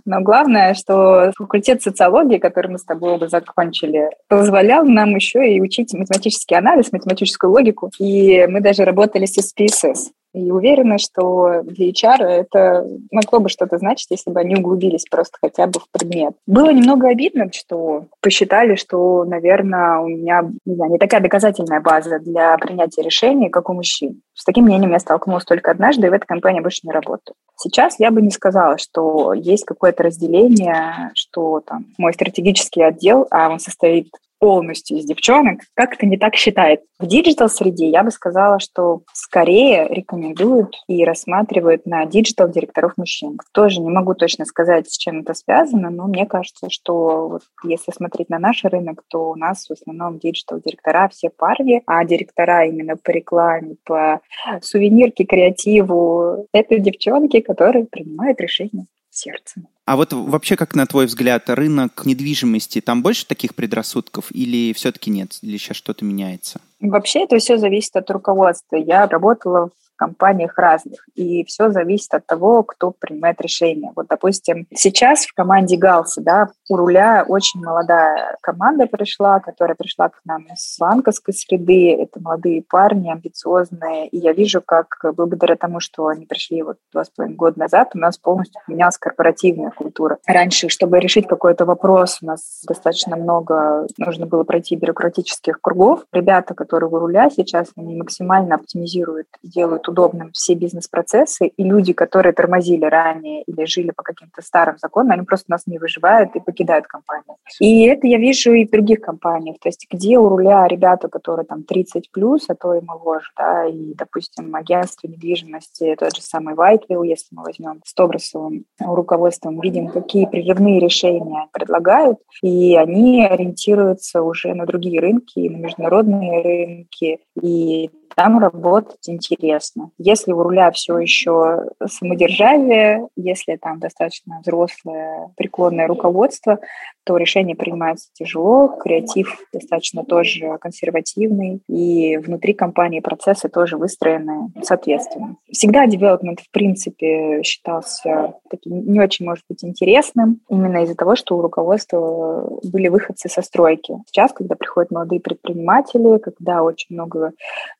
но 0.05 0.21
главное, 0.21 0.73
что 0.73 1.31
факультет 1.37 1.83
социологии, 1.83 2.37
который 2.39 2.71
мы 2.71 2.79
с 2.79 2.83
тобой 2.83 3.11
оба 3.11 3.27
закончили, 3.27 4.09
позволял 4.27 4.85
нам 4.85 5.15
еще 5.15 5.53
и 5.53 5.61
учить 5.61 5.93
математический 5.93 6.57
анализ, 6.57 6.91
математическую 6.91 7.51
логику, 7.51 7.91
и 7.99 8.47
мы 8.47 8.61
даже 8.61 8.85
работали 8.85 9.25
с 9.25 9.37
SPSS. 9.37 10.11
И 10.33 10.51
уверена, 10.51 10.97
что 10.97 11.61
для 11.63 11.89
HR 11.89 12.23
это 12.23 12.87
могло 13.11 13.39
бы 13.39 13.49
что-то 13.49 13.77
значить, 13.77 14.07
если 14.11 14.29
бы 14.29 14.39
они 14.39 14.55
углубились 14.55 15.05
просто 15.09 15.37
хотя 15.41 15.65
бы 15.67 15.79
в 15.79 15.89
предмет. 15.91 16.35
Было 16.45 16.71
немного 16.71 17.07
обидно, 17.07 17.51
что 17.51 18.05
посчитали, 18.21 18.75
что, 18.75 19.23
наверное, 19.23 19.99
у 19.99 20.07
меня 20.07 20.43
не, 20.65 20.75
знаю, 20.75 20.91
не 20.91 20.97
такая 20.99 21.21
доказательная 21.21 21.81
база 21.81 22.19
для 22.19 22.57
принятия 22.57 23.01
решений, 23.01 23.49
как 23.49 23.69
у 23.69 23.73
мужчин. 23.73 24.21
С 24.35 24.43
таким 24.45 24.65
мнением 24.65 24.91
я 24.91 24.99
столкнулась 24.99 25.45
только 25.45 25.71
однажды, 25.71 26.07
и 26.07 26.09
в 26.09 26.13
этой 26.13 26.25
компании 26.25 26.61
больше 26.61 26.81
не 26.83 26.91
работаю. 26.91 27.35
Сейчас 27.57 27.99
я 27.99 28.11
бы 28.11 28.21
не 28.21 28.31
сказала, 28.31 28.77
что 28.77 29.33
есть 29.33 29.65
какое-то 29.65 30.03
разделение, 30.03 31.11
что 31.13 31.59
там 31.59 31.87
мой 31.97 32.13
стратегический 32.13 32.83
отдел, 32.83 33.27
а 33.31 33.49
он 33.49 33.59
состоит 33.59 34.09
полностью 34.39 34.97
из 34.97 35.05
девчонок, 35.05 35.61
как-то 35.73 36.05
не 36.05 36.17
так 36.17 36.35
считает. 36.35 36.81
В 36.97 37.05
диджитал-среде 37.05 37.89
я 37.89 38.03
бы 38.03 38.11
сказала, 38.11 38.59
что 38.59 39.01
скорее 39.13 39.87
рекомендуют 39.89 40.75
и 40.87 41.05
рассматривают 41.05 41.85
на 41.85 42.05
диджитал-директоров 42.05 42.93
мужчин. 42.97 43.37
Тоже 43.53 43.81
не 43.81 43.89
могу 43.89 44.15
точно 44.15 44.45
сказать, 44.45 44.89
с 44.89 44.97
чем 44.97 45.21
это 45.21 45.33
связано, 45.33 45.89
но 45.89 46.07
мне 46.07 46.25
кажется, 46.25 46.69
что 46.69 47.27
вот 47.27 47.41
если 47.63 47.91
смотреть 47.91 48.29
на 48.29 48.39
наш 48.39 48.63
рынок, 48.63 49.03
то 49.07 49.31
у 49.31 49.35
нас 49.35 49.67
в 49.67 49.73
основном 49.73 50.19
диджитал-директора 50.19 51.09
все 51.09 51.29
парни, 51.29 51.83
а 51.85 52.03
директора 52.05 52.65
именно 52.65 52.95
по 52.97 53.11
рекламе, 53.11 53.75
по 53.85 54.21
сувенирке, 54.61 55.25
креативу— 55.25 56.47
это 56.53 56.79
девчонки, 56.79 57.41
которые 57.41 57.85
принимают 57.85 58.39
решения 58.39 58.85
сердцем. 59.11 59.67
А 59.85 59.95
вот 59.95 60.13
вообще, 60.13 60.55
как 60.55 60.75
на 60.75 60.85
твой 60.85 61.07
взгляд, 61.07 61.49
рынок 61.49 62.05
недвижимости, 62.05 62.79
там 62.79 63.01
больше 63.01 63.25
таких 63.25 63.55
предрассудков 63.55 64.27
или 64.31 64.71
все-таки 64.73 65.09
нет? 65.09 65.39
Или 65.41 65.57
сейчас 65.57 65.77
что-то 65.77 66.05
меняется? 66.05 66.61
Вообще 66.79 67.23
это 67.23 67.37
все 67.39 67.57
зависит 67.57 67.95
от 67.95 68.09
руководства. 68.11 68.75
Я 68.75 69.07
работала 69.07 69.71
компаниях 69.99 70.57
разных. 70.57 71.05
И 71.15 71.43
все 71.43 71.69
зависит 71.69 72.13
от 72.13 72.25
того, 72.25 72.63
кто 72.63 72.91
принимает 72.91 73.41
решение. 73.41 73.91
Вот, 73.95 74.07
допустим, 74.07 74.65
сейчас 74.73 75.25
в 75.25 75.33
команде 75.33 75.75
Галса, 75.75 76.21
да, 76.21 76.47
у 76.69 76.77
руля 76.77 77.25
очень 77.27 77.61
молодая 77.61 78.37
команда 78.41 78.87
пришла, 78.87 79.41
которая 79.41 79.75
пришла 79.75 80.07
к 80.07 80.21
нам 80.23 80.43
из 80.53 80.77
банковской 80.79 81.33
среды. 81.33 81.93
Это 81.93 82.21
молодые 82.21 82.63
парни, 82.67 83.11
амбициозные. 83.11 84.07
И 84.07 84.17
я 84.17 84.31
вижу, 84.31 84.61
как 84.65 84.87
благодаря 85.15 85.57
тому, 85.57 85.81
что 85.81 86.07
они 86.07 86.25
пришли 86.25 86.63
вот 86.63 86.77
два 86.93 87.03
с 87.03 87.09
половиной 87.09 87.35
года 87.35 87.59
назад, 87.59 87.91
у 87.93 87.97
нас 87.97 88.17
полностью 88.17 88.61
поменялась 88.65 88.97
корпоративная 88.97 89.71
культура. 89.71 90.17
Раньше, 90.25 90.69
чтобы 90.69 90.99
решить 90.99 91.27
какой-то 91.27 91.65
вопрос, 91.65 92.19
у 92.21 92.25
нас 92.25 92.61
достаточно 92.65 93.17
много 93.17 93.87
нужно 93.97 94.25
было 94.25 94.43
пройти 94.43 94.77
бюрократических 94.77 95.59
кругов. 95.59 96.05
Ребята, 96.13 96.53
которые 96.53 96.89
у 96.89 96.99
руля 96.99 97.29
сейчас, 97.29 97.67
они 97.75 97.97
максимально 97.97 98.55
оптимизируют 98.55 99.27
делают 99.43 99.88
удобным 99.89 100.31
все 100.31 100.53
бизнес-процессы, 100.53 101.47
и 101.47 101.63
люди, 101.63 101.93
которые 101.93 102.33
тормозили 102.33 102.85
ранее 102.85 103.43
или 103.43 103.65
жили 103.65 103.91
по 103.91 104.03
каким-то 104.03 104.41
старым 104.41 104.77
законам, 104.77 105.11
они 105.11 105.23
просто 105.23 105.51
нас 105.51 105.67
не 105.67 105.77
выживают 105.77 106.35
и 106.35 106.39
покидают 106.39 106.87
компанию. 106.87 107.35
И 107.59 107.85
это 107.85 108.07
я 108.07 108.17
вижу 108.17 108.53
и 108.53 108.65
в 108.65 108.71
других 108.71 109.01
компаниях, 109.01 109.57
то 109.59 109.69
есть 109.69 109.87
где 109.91 110.17
у 110.17 110.29
руля 110.29 110.67
ребята, 110.67 111.09
которые 111.09 111.45
там 111.45 111.63
30 111.63 112.11
плюс, 112.11 112.45
а 112.49 112.55
то 112.55 112.73
и 112.73 112.81
моложе, 112.81 113.29
да, 113.37 113.65
и, 113.65 113.93
допустим, 113.95 114.55
агентство 114.55 115.07
недвижимости, 115.07 115.95
тот 115.99 116.15
же 116.15 116.21
самый 116.21 116.55
Whiteville, 116.55 117.05
если 117.05 117.35
мы 117.35 117.43
возьмем 117.43 117.81
с 117.85 117.93
Тобросовым 117.93 118.65
руководством, 118.79 119.59
видим, 119.59 119.87
какие 119.89 120.25
прерывные 120.25 120.79
решения 120.79 121.47
предлагают, 121.51 122.19
и 122.41 122.75
они 122.75 123.25
ориентируются 123.25 124.21
уже 124.21 124.53
на 124.53 124.65
другие 124.65 124.99
рынки, 124.99 125.47
на 125.47 125.57
международные 125.57 126.41
рынки, 126.41 127.19
и 127.41 127.89
там 128.15 128.39
работать 128.39 129.07
интересно. 129.07 129.91
Если 129.97 130.31
у 130.31 130.41
руля 130.41 130.71
все 130.71 130.97
еще 130.97 131.65
самодержавие, 131.85 133.07
если 133.15 133.55
там 133.55 133.79
достаточно 133.79 134.39
взрослое, 134.41 135.31
преклонное 135.37 135.87
руководство, 135.87 136.59
то 137.03 137.17
решение 137.17 137.55
принимается 137.55 138.09
тяжело, 138.13 138.67
креатив 138.67 139.39
достаточно 139.51 140.03
тоже 140.03 140.57
консервативный, 140.59 141.61
и 141.67 142.17
внутри 142.17 142.53
компании 142.53 142.99
процессы 142.99 143.49
тоже 143.49 143.77
выстроены 143.77 144.51
соответственно. 144.61 145.37
Всегда 145.51 145.87
девелопмент, 145.87 146.41
в 146.41 146.51
принципе, 146.51 147.41
считался 147.43 148.35
таким 148.49 148.91
не 148.91 148.99
очень, 148.99 149.25
может 149.25 149.43
быть, 149.49 149.63
интересным, 149.63 150.41
именно 150.49 150.83
из-за 150.83 150.95
того, 150.95 151.15
что 151.15 151.37
у 151.37 151.41
руководства 151.41 152.59
были 152.63 152.87
выходцы 152.89 153.29
со 153.29 153.41
стройки. 153.41 153.95
Сейчас, 154.07 154.31
когда 154.31 154.55
приходят 154.55 154.91
молодые 154.91 155.19
предприниматели, 155.19 156.17
когда 156.19 156.63
очень 156.63 156.95
много 156.95 157.31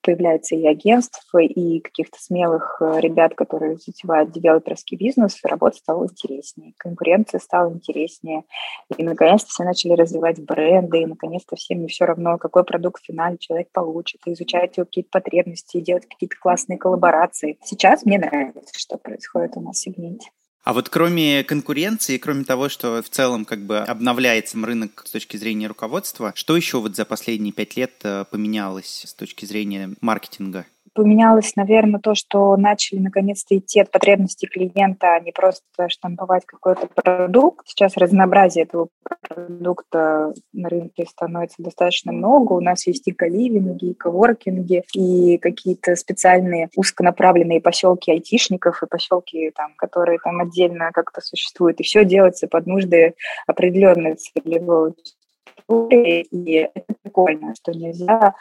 появляется 0.02 0.19
появляется 0.20 0.56
и 0.56 0.68
агентств, 0.68 1.28
и 1.40 1.80
каких-то 1.80 2.18
смелых 2.20 2.78
э, 2.82 3.00
ребят, 3.00 3.36
которые 3.36 3.78
затевают 3.78 4.32
девелоперский 4.32 4.98
бизнес, 4.98 5.40
работа 5.44 5.78
стала 5.78 6.06
интереснее, 6.06 6.74
конкуренция 6.78 7.40
стала 7.40 7.72
интереснее, 7.72 8.44
и 8.98 9.04
наконец-то 9.04 9.50
все 9.50 9.64
начали 9.64 9.94
развивать 9.94 10.44
бренды, 10.44 11.02
и 11.02 11.06
наконец-то 11.06 11.56
всем 11.56 11.82
не 11.82 11.88
все 11.88 12.06
равно, 12.06 12.38
какой 12.38 12.64
продукт 12.64 13.02
в 13.02 13.06
финале 13.06 13.38
человек 13.38 13.70
получит, 13.72 14.22
и 14.26 14.34
изучать 14.34 14.78
его 14.78 14.86
какие-то 14.86 15.10
потребности, 15.12 15.78
и 15.78 15.82
делать 15.82 16.06
какие-то 16.08 16.36
классные 16.40 16.78
коллаборации. 16.78 17.58
Сейчас 17.64 18.06
мне 18.06 18.20
нравится, 18.20 18.78
что 18.78 18.98
происходит 18.98 19.56
у 19.56 19.62
нас 19.62 19.78
в 19.78 19.82
сегменте. 19.82 20.30
А 20.64 20.74
вот 20.74 20.90
кроме 20.90 21.44
конкуренции, 21.44 22.18
кроме 22.18 22.44
того, 22.44 22.70
что 22.70 23.02
в 23.02 23.10
целом 23.10 23.46
как 23.46 23.66
бы 23.66 23.80
обновляется 23.80 24.58
рынок 24.58 25.04
с 25.06 25.12
точки 25.12 25.38
зрения 25.38 25.68
руководства, 25.68 26.34
что 26.36 26.56
еще 26.56 26.80
вот 26.80 26.96
за 26.96 27.06
последние 27.06 27.54
пять 27.54 27.76
лет 27.78 27.94
э, 28.04 28.26
поменялось 28.30 29.06
с 29.08 29.14
точки 29.14 29.46
зрения 29.46 29.96
маркетинга? 30.02 30.66
Поменялось, 30.94 31.56
наверное, 31.56 32.00
то, 32.00 32.16
что 32.16 32.56
начали 32.58 33.00
наконец-то 33.00 33.58
идти 33.58 33.80
от 33.80 33.92
потребностей 33.92 34.48
клиента, 34.48 35.16
а 35.16 35.20
не 35.20 35.32
просто 35.32 35.64
штамповать 35.88 36.46
какой-то 36.46 36.88
продукт. 36.88 37.68
Сейчас 37.68 37.98
разнообразие 37.98 38.66
этого 38.66 38.90
продукта 39.28 40.34
на 40.54 40.70
рынке 40.70 41.06
становится 41.06 41.62
достаточно 41.62 42.12
много. 42.12 42.54
У 42.54 42.62
нас 42.62 42.88
есть 42.88 43.08
и 43.08 43.12
каливинги, 43.12 43.92
и 43.92 43.94
коворкинги, 43.94 44.84
и 44.94 45.38
какие-то 45.38 45.96
специальные 45.96 46.70
узконаправленные 46.76 47.62
поселки 47.62 48.12
айтишников 48.12 48.84
и 48.84 48.88
поселки, 48.88 49.52
там, 49.56 49.74
которые 49.76 50.20
там 50.24 50.42
отдельно 50.42 50.92
как-то 50.94 51.22
существуют. 51.22 51.80
И 51.80 51.84
все 51.84 52.06
делается 52.06 52.48
под 52.48 52.68
нужды 52.68 53.16
определенной 53.48 54.16
целевой. 54.16 54.94
И 55.70 56.70
это 56.74 56.94
прикольно, 57.26 57.56
что 57.56 57.72
нельзя 57.72 58.36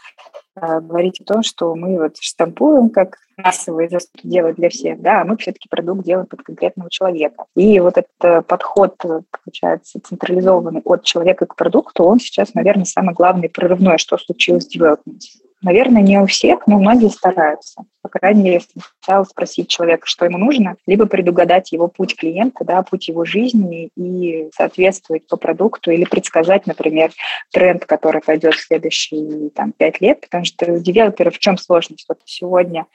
э, 0.56 0.80
говорить 0.80 1.20
о 1.20 1.25
том, 1.25 1.42
что 1.42 1.75
мы 1.75 1.99
вот 1.99 2.16
штампуем 2.20 2.90
как 2.90 3.18
массовые 3.37 3.88
заслуги 3.88 4.26
делать 4.26 4.56
для 4.56 4.68
всех, 4.68 5.00
да, 5.00 5.20
а 5.20 5.25
мы 5.25 5.37
все-таки 5.37 5.68
продукт 5.68 6.04
делаем 6.04 6.26
под 6.26 6.42
конкретного 6.42 6.90
человека. 6.90 7.44
И 7.54 7.78
вот 7.80 7.94
этот 7.97 8.47
подход, 8.47 8.97
получается, 8.99 10.00
централизованный 10.00 10.82
от 10.85 11.04
человека 11.04 11.47
к 11.47 11.54
продукту, 11.54 12.04
он 12.04 12.18
сейчас, 12.18 12.54
наверное, 12.54 12.85
самый 12.85 13.14
главный 13.14 13.49
прорывной, 13.49 13.99
что 13.99 14.18
случилось 14.18 14.66
в 14.66 14.70
девелопменте. 14.70 15.38
Наверное, 15.60 16.02
не 16.02 16.18
у 16.20 16.26
всех, 16.26 16.66
но 16.68 16.78
многие 16.78 17.08
стараются. 17.08 17.82
По 18.00 18.08
крайней 18.08 18.42
мере, 18.42 18.60
сначала 18.60 19.24
спросить 19.24 19.68
человека, 19.68 20.06
что 20.06 20.24
ему 20.24 20.38
нужно, 20.38 20.76
либо 20.86 21.06
предугадать 21.06 21.72
его 21.72 21.88
путь 21.88 22.14
клиента, 22.14 22.64
да, 22.64 22.82
путь 22.84 23.08
его 23.08 23.24
жизни 23.24 23.90
и 23.96 24.48
соответствовать 24.54 25.26
по 25.26 25.36
продукту 25.36 25.90
или 25.90 26.04
предсказать, 26.04 26.66
например, 26.66 27.10
тренд, 27.52 27.84
который 27.86 28.20
пойдет 28.20 28.54
в 28.54 28.64
следующие 28.64 29.50
там, 29.50 29.72
пять 29.72 30.00
лет, 30.00 30.20
потому 30.20 30.44
что 30.44 30.72
у 30.72 30.78
девелопера 30.78 31.30
в 31.30 31.38
чем 31.38 31.58
сложность? 31.58 32.04
Вот 32.08 32.18
сегодня 32.24 32.86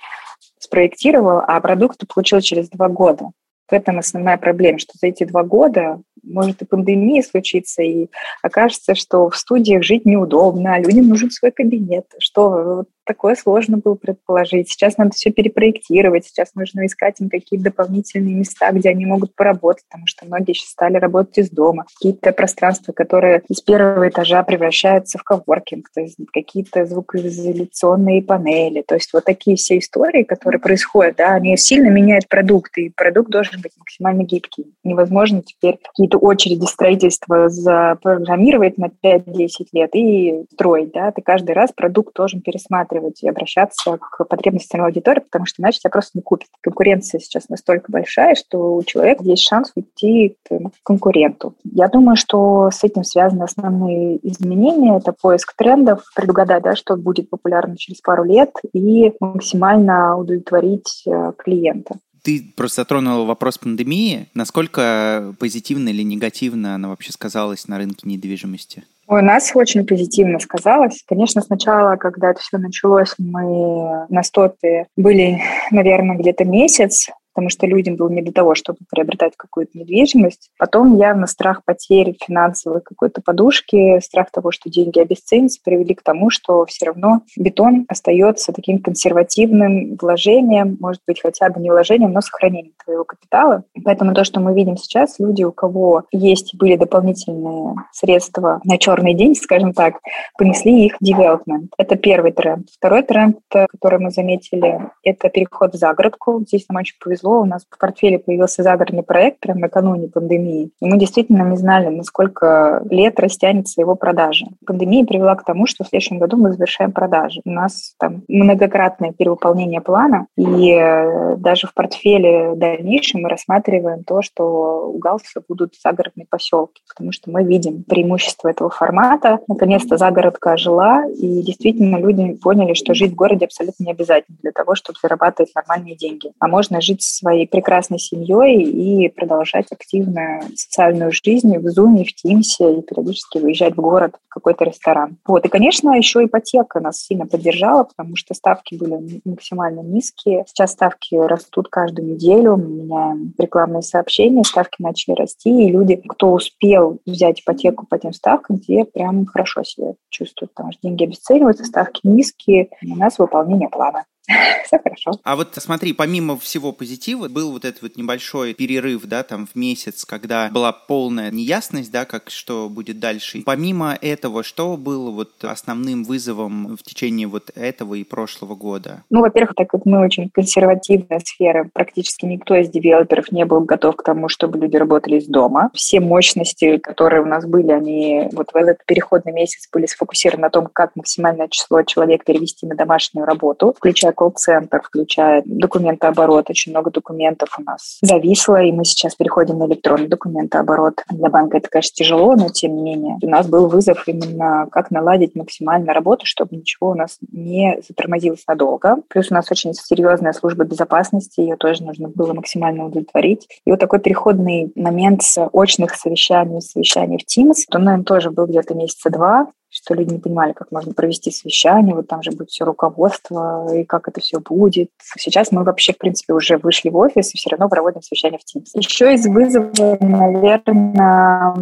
спроектировал, 0.58 1.42
а 1.46 1.60
продукт 1.60 2.02
получил 2.08 2.40
через 2.40 2.70
два 2.70 2.88
года. 2.88 3.32
В 3.70 3.74
этом 3.74 4.00
основная 4.00 4.38
проблема, 4.38 4.80
что 4.80 4.94
за 5.00 5.08
эти 5.08 5.24
два 5.24 5.44
года 5.44 6.02
может 6.24 6.62
и 6.62 6.66
пандемия 6.66 7.22
случиться, 7.22 7.82
и 7.84 8.08
окажется, 8.42 8.96
что 8.96 9.30
в 9.30 9.36
студиях 9.36 9.84
жить 9.84 10.06
неудобно, 10.06 10.76
а 10.76 10.80
людям 10.80 11.08
нужен 11.08 11.32
свой 11.32 11.52
кабинет, 11.52 12.06
что 12.20 12.86
такое 13.06 13.36
сложно 13.36 13.78
было 13.78 13.96
предположить. 13.96 14.70
Сейчас 14.70 14.98
надо 14.98 15.12
все 15.12 15.32
перепроектировать, 15.32 16.26
сейчас 16.26 16.56
нужно 16.56 16.86
искать 16.86 17.20
им 17.20 17.30
какие-то 17.30 17.66
дополнительные 17.66 18.36
места, 18.36 18.72
где 18.72 18.90
они 18.90 19.06
могут 19.06 19.36
поработать, 19.36 19.84
потому 19.90 20.08
что 20.08 20.26
многие 20.26 20.54
сейчас 20.54 20.70
стали 20.70 20.98
работать 20.98 21.38
из 21.38 21.50
дома. 21.50 21.86
Какие-то 21.96 22.32
пространства, 22.32 22.94
которые 22.94 23.44
из 23.50 23.62
первого 23.62 24.08
этажа 24.08 24.44
превращаются 24.44 25.18
в 25.18 25.24
коворкинг, 25.24 25.90
то 25.94 26.02
есть 26.02 26.18
какие-то 26.32 26.86
звукоизоляционные 26.86 28.22
панели. 28.22 28.84
То 28.88 28.96
есть 28.96 29.12
вот 29.14 29.26
такие 29.26 29.58
все 29.58 29.78
истории, 29.78 30.24
которые 30.24 30.60
происходят, 30.60 31.18
да, 31.18 31.34
они 31.34 31.56
сильно 31.58 31.90
меняют 31.90 32.28
продукт, 32.28 32.78
и 32.78 32.90
продукт 32.90 33.30
должен 33.30 33.62
быть 33.62 33.74
максимально 33.78 34.24
гибкий. 34.24 34.74
Невозможно 34.84 35.42
теперь 35.42 35.78
какие-то 35.84 36.18
очереди 36.18 36.66
строительства 36.66 37.50
запрограммировать 37.50 38.78
на 38.78 38.90
5-10 39.04 39.50
лет 39.74 39.90
и 39.96 40.46
строить, 40.54 40.92
да, 40.92 41.12
ты 41.12 41.22
каждый 41.22 41.52
раз 41.52 41.72
продукт 41.72 42.16
должен 42.16 42.42
пересматривать 42.42 42.93
рассматривать 42.94 43.24
и 43.24 43.30
обращаться 43.30 43.98
к 43.98 44.26
потребностям 44.26 44.84
аудитории, 44.84 45.20
потому 45.20 45.46
что 45.46 45.62
иначе 45.62 45.80
тебя 45.80 45.90
просто 45.92 46.12
не 46.16 46.22
купят. 46.22 46.48
Конкуренция 46.62 47.20
сейчас 47.20 47.50
настолько 47.50 47.92
большая, 47.92 48.36
что 48.36 48.76
у 48.76 48.84
человека 48.84 49.24
есть 49.24 49.44
шанс 49.44 49.72
уйти 49.76 50.36
к 50.44 50.72
конкуренту. 50.84 51.56
Я 51.64 51.88
думаю, 51.88 52.16
что 52.16 52.70
с 52.72 52.84
этим 52.84 53.04
связаны 53.04 53.44
основные 53.44 54.20
изменения. 54.28 54.98
Это 54.98 55.14
поиск 55.14 55.56
трендов, 55.56 56.04
предугадать, 56.16 56.64
да, 56.64 56.76
что 56.76 56.96
будет 56.96 57.30
популярно 57.30 57.78
через 57.78 58.02
пару 58.02 58.24
лет 58.24 58.52
и 58.74 59.14
максимально 59.20 60.18
удовлетворить 60.18 61.04
э, 61.08 61.34
клиента. 61.38 61.96
Ты 62.22 62.54
просто 62.56 62.82
затронула 62.82 63.26
вопрос 63.26 63.58
пандемии. 63.58 64.30
Насколько 64.34 65.36
позитивно 65.40 65.90
или 65.90 66.04
негативно 66.04 66.76
она 66.76 66.88
вообще 66.88 67.12
сказалась 67.12 67.68
на 67.68 67.78
рынке 67.78 68.08
недвижимости? 68.08 68.84
У 69.14 69.22
нас 69.22 69.52
очень 69.54 69.86
позитивно 69.86 70.40
сказалось. 70.40 71.04
Конечно, 71.08 71.44
сначала, 71.44 71.98
когда 71.98 72.32
это 72.32 72.40
все 72.40 72.58
началось, 72.58 73.14
мы 73.20 74.08
на 74.10 74.24
стопе 74.24 74.88
были, 74.98 75.40
наверное, 75.70 76.18
где-то 76.18 76.46
месяц, 76.46 77.10
потому 77.34 77.50
что 77.50 77.66
людям 77.66 77.96
было 77.96 78.10
не 78.10 78.22
до 78.22 78.32
того, 78.32 78.56
чтобы 78.56 78.80
приобретать 78.90 79.34
какую-то 79.36 79.78
недвижимость. 79.78 80.52
Потом 80.58 80.98
явно 80.98 81.28
страх 81.28 81.64
потери 81.66 82.16
финансовой 82.24 82.82
какой-то 82.82 83.22
подушки, 83.22 84.00
страх 84.00 84.32
того, 84.32 84.52
что 84.52 84.70
деньги 84.70 85.00
обесценятся, 85.00 85.60
привели 85.64 85.96
к 85.96 86.04
тому, 86.04 86.30
что 86.30 86.66
все 86.66 86.86
равно 86.86 87.22
бетон 87.38 87.86
остается 87.88 88.54
таким 88.54 88.82
консервативным 88.82 89.98
вложением, 90.00 90.78
может 90.80 91.02
быть, 91.08 91.22
хотя 91.22 91.50
бы 91.50 91.60
не 91.60 91.72
вложением, 91.72 92.14
но 92.14 92.22
сохранением 92.22 92.74
твоего 92.84 93.04
капитала. 93.04 93.64
Поэтому 93.84 94.14
то, 94.14 94.24
что 94.24 94.40
мы 94.40 94.54
видим 94.54 94.78
сейчас, 94.78 95.20
люди, 95.20 95.44
у 95.44 95.52
кого 95.52 96.04
есть 96.12 96.56
были 96.56 96.76
дополнительные 96.76 97.76
средства 97.92 98.62
на 98.64 98.78
черный 98.78 99.14
день, 99.14 99.36
скажем 99.36 99.74
так, 99.74 99.96
понесли 100.38 100.86
их 100.86 100.98
в 101.00 101.04
development. 101.04 101.70
Это 101.78 101.96
первый 101.96 102.32
тренд. 102.32 102.68
Второй 102.72 103.04
тренд, 103.04 103.40
который 103.50 104.00
мы 104.00 104.12
заметили, 104.12 104.80
это 105.04 105.30
переход 105.30 105.74
в 105.74 105.78
загородку. 105.78 106.44
Здесь 106.48 106.66
нам 106.70 106.80
очень 106.80 106.96
повезло 107.00 107.23
повезло, 107.24 107.42
у 107.42 107.46
нас 107.46 107.66
в 107.70 107.78
портфеле 107.78 108.20
появился 108.20 108.64
загородный 108.64 109.04
проект 109.04 109.40
прямо 109.40 109.62
накануне 109.62 110.08
пандемии, 110.08 110.72
и 110.82 110.86
мы 110.86 110.98
действительно 110.98 111.44
не 111.44 111.58
знали, 111.58 111.88
насколько 111.88 112.84
лет 112.90 113.20
растянется 113.20 113.82
его 113.82 113.96
продажа. 113.96 114.48
Пандемия 114.66 115.06
привела 115.06 115.36
к 115.36 115.46
тому, 115.46 115.66
что 115.66 115.84
в 115.84 115.88
следующем 115.88 116.20
году 116.20 116.38
мы 116.38 116.52
завершаем 116.52 116.92
продажи. 116.92 117.42
У 117.46 117.52
нас 117.52 117.96
там 118.00 118.24
многократное 118.28 119.14
перевыполнение 119.14 119.82
плана, 119.82 120.28
и 120.38 120.72
э, 120.72 121.36
даже 121.38 121.68
в 121.68 121.74
портфеле 121.74 122.54
дальнейшем 122.56 123.22
мы 123.22 123.30
рассматриваем 123.30 124.04
то, 124.04 124.22
что 124.22 124.90
у 124.90 124.98
Галса 124.98 125.42
будут 125.48 125.76
загородные 125.82 126.26
поселки, 126.30 126.82
потому 126.88 127.12
что 127.12 127.32
мы 127.32 127.44
видим 127.44 127.84
преимущество 127.84 128.50
этого 128.50 128.70
формата. 128.70 129.40
Наконец-то 129.48 129.98
загородка 129.98 130.54
ожила, 130.54 131.04
и 131.10 131.42
действительно 131.42 131.98
люди 131.98 132.34
поняли, 132.34 132.74
что 132.74 132.94
жить 132.94 133.12
в 133.12 133.16
городе 133.16 133.46
абсолютно 133.46 133.84
не 133.84 133.92
обязательно 133.92 134.38
для 134.42 134.52
того, 134.52 134.76
чтобы 134.76 135.00
зарабатывать 135.02 135.54
нормальные 135.56 135.96
деньги. 135.96 136.32
А 136.40 136.48
можно 136.48 136.82
жить 136.82 137.02
своей 137.14 137.48
прекрасной 137.48 138.00
семьей 138.00 138.64
и 138.64 139.10
продолжать 139.10 139.72
активно 139.72 140.42
социальную 140.56 141.12
жизнь 141.12 141.58
в 141.58 141.68
Zoom, 141.68 142.04
в 142.04 142.26
Teams 142.26 142.80
и 142.80 142.82
периодически 142.82 143.38
выезжать 143.38 143.74
в 143.74 143.82
город 143.82 144.16
в 144.28 144.34
какой-то 144.34 144.66
ресторан. 144.66 145.18
Вот. 145.26 145.46
И, 145.46 145.50
конечно, 145.50 145.92
еще 145.92 146.26
ипотека 146.26 146.80
нас 146.80 147.02
сильно 147.02 147.26
поддержала, 147.26 147.84
потому 147.84 148.16
что 148.16 148.34
ставки 148.34 148.76
были 148.76 149.22
максимально 149.26 149.82
низкие. 149.82 150.46
Сейчас 150.48 150.72
ставки 150.72 151.16
растут 151.16 151.68
каждую 151.70 152.14
неделю, 152.14 152.58
мы 152.58 152.68
меняем 152.68 153.34
рекламные 153.38 153.82
сообщения, 153.82 154.44
ставки 154.44 154.82
начали 154.82 155.16
расти, 155.16 155.66
и 155.66 155.72
люди, 155.72 155.96
кто 155.96 156.32
успел 156.32 157.00
взять 157.06 157.42
ипотеку 157.42 157.86
по 157.88 157.98
тем 157.98 158.14
ставкам, 158.14 158.60
те 158.60 158.86
прям 158.86 159.26
хорошо 159.26 159.64
себя 159.64 159.94
чувствуют, 160.10 160.54
потому 160.54 160.72
что 160.72 160.82
деньги 160.84 161.04
обесцениваются, 161.04 161.66
ставки 161.66 162.02
низкие, 162.04 162.70
у 162.84 162.96
нас 162.96 163.20
выполнение 163.20 163.70
плана. 163.70 164.06
Все 164.66 164.80
хорошо. 164.80 165.12
А 165.24 165.36
вот 165.36 165.50
смотри, 165.56 165.94
помимо 165.94 166.38
всего 166.38 166.72
позитива, 166.72 167.28
был 167.28 167.52
вот 167.52 167.66
этот 167.66 167.82
вот 167.82 167.98
небольшой 167.98 168.54
перерыв, 168.54 169.04
да, 169.06 169.24
там 169.24 169.48
в 169.48 169.56
месяц, 169.56 170.06
когда 170.06 170.50
была 170.50 170.72
полная 170.72 171.32
неясность, 171.32 171.92
да, 171.92 172.06
как 172.06 172.30
что 172.30 172.70
будет 172.70 173.00
дальше. 173.00 173.44
Помимо 173.46 173.98
этого, 174.02 174.44
что 174.44 174.78
было 174.78 175.12
вот 175.12 175.32
основным 175.44 176.04
вызовом 176.04 176.78
в 176.78 176.84
течение 176.84 177.28
вот 177.28 177.52
этого 177.56 177.96
и 177.96 178.04
прошлого 178.04 178.56
года? 178.56 179.04
Ну, 179.10 179.22
во-первых, 179.22 179.56
так 179.56 179.70
как 179.70 179.86
мы 179.86 180.00
очень 180.00 180.30
консервативная 180.30 181.20
сфера, 181.20 181.70
практически 181.74 182.26
никто 182.26 182.56
из 182.56 182.70
девелоперов 182.70 183.32
не 183.32 183.46
был 183.46 183.62
готов 183.62 183.98
к 183.98 184.04
тому, 184.04 184.30
чтобы 184.30 184.60
люди 184.60 184.78
работали 184.78 185.18
из 185.18 185.28
дома. 185.28 185.70
Все 185.74 186.00
мощности, 186.00 186.78
которые 186.78 187.22
у 187.22 187.26
нас 187.26 187.46
были, 187.46 187.72
они 187.72 188.30
вот 188.32 188.52
в 188.54 188.56
этот 188.56 188.86
переходный 188.86 189.34
месяц 189.34 189.68
были 189.72 189.86
сфокусированы 189.86 190.44
на 190.44 190.50
том, 190.50 190.68
как 190.72 190.96
максимальное 190.96 191.48
число 191.50 191.84
человек 191.84 192.24
перевести 192.24 192.66
на 192.66 192.76
домашнюю 192.76 193.26
работу, 193.26 193.74
включая 193.78 194.13
колл-центр, 194.14 194.82
включая 194.84 195.44
документооборот. 195.46 196.50
Очень 196.50 196.72
много 196.72 196.92
документов 196.92 197.56
у 197.58 197.64
нас 197.64 197.98
зависло, 198.02 198.62
и 198.62 198.72
мы 198.72 198.86
сейчас 198.86 199.16
переходим 199.16 199.60
на 199.60 199.66
электронный 199.66 200.08
документооборот. 200.08 201.04
Для 201.10 201.30
банка 201.30 201.58
это, 201.58 201.70
конечно, 201.70 201.96
тяжело, 201.96 202.36
но 202.36 202.50
тем 202.50 202.76
не 202.76 202.84
менее. 202.84 203.18
У 203.22 203.30
нас 203.30 203.48
был 203.48 203.68
вызов 203.68 204.08
именно 204.08 204.68
как 204.72 204.92
наладить 204.92 205.36
максимально 205.36 205.94
работу, 205.94 206.26
чтобы 206.26 206.56
ничего 206.56 206.92
у 206.92 206.96
нас 206.96 207.18
не 207.32 207.80
затормозилось 207.88 208.44
надолго. 208.48 208.98
Плюс 209.10 209.32
у 209.32 209.34
нас 209.34 209.52
очень 209.52 209.74
серьезная 209.74 210.34
служба 210.34 210.66
безопасности, 210.66 211.42
ее 211.42 211.56
тоже 211.58 211.84
нужно 211.84 212.10
было 212.10 212.34
максимально 212.34 212.86
удовлетворить. 212.86 213.48
И 213.66 213.72
вот 213.72 213.80
такой 213.80 214.00
переходный 214.00 214.72
момент 214.76 215.24
с 215.24 215.50
очных 215.52 215.96
совещаний, 215.96 216.62
совещаний 216.62 217.18
в 217.18 217.22
Teams, 217.22 217.64
он, 217.74 217.84
наверное, 217.84 218.06
тоже 218.06 218.32
был 218.32 218.46
где-то 218.46 218.74
месяца 218.76 219.10
два 219.10 219.48
что 219.84 219.96
люди 219.96 220.14
не 220.14 220.20
понимали, 220.20 220.54
как 220.54 220.72
можно 220.72 220.94
провести 220.94 221.30
совещание, 221.30 221.94
вот 221.94 222.08
там 222.08 222.24
же 222.24 222.32
будет 222.32 222.50
все 222.50 222.64
руководство, 222.64 223.68
и 223.76 223.84
как 223.84 224.08
это 224.08 224.22
все 224.22 224.40
будет. 224.40 224.90
Сейчас 225.18 225.52
мы 225.52 225.64
вообще, 225.64 225.92
в 225.94 225.98
принципе, 225.98 226.34
уже 226.34 226.58
вышли 226.58 226.90
в 226.90 226.96
офис 226.96 227.34
и 227.34 227.38
все 227.38 227.50
равно 227.50 227.68
проводим 227.68 228.02
совещание 228.02 228.40
в 228.40 228.44
Teams. 228.44 228.68
Еще 228.76 229.14
из 229.14 229.28
вызовов, 229.28 229.74
наверное, 230.00 231.54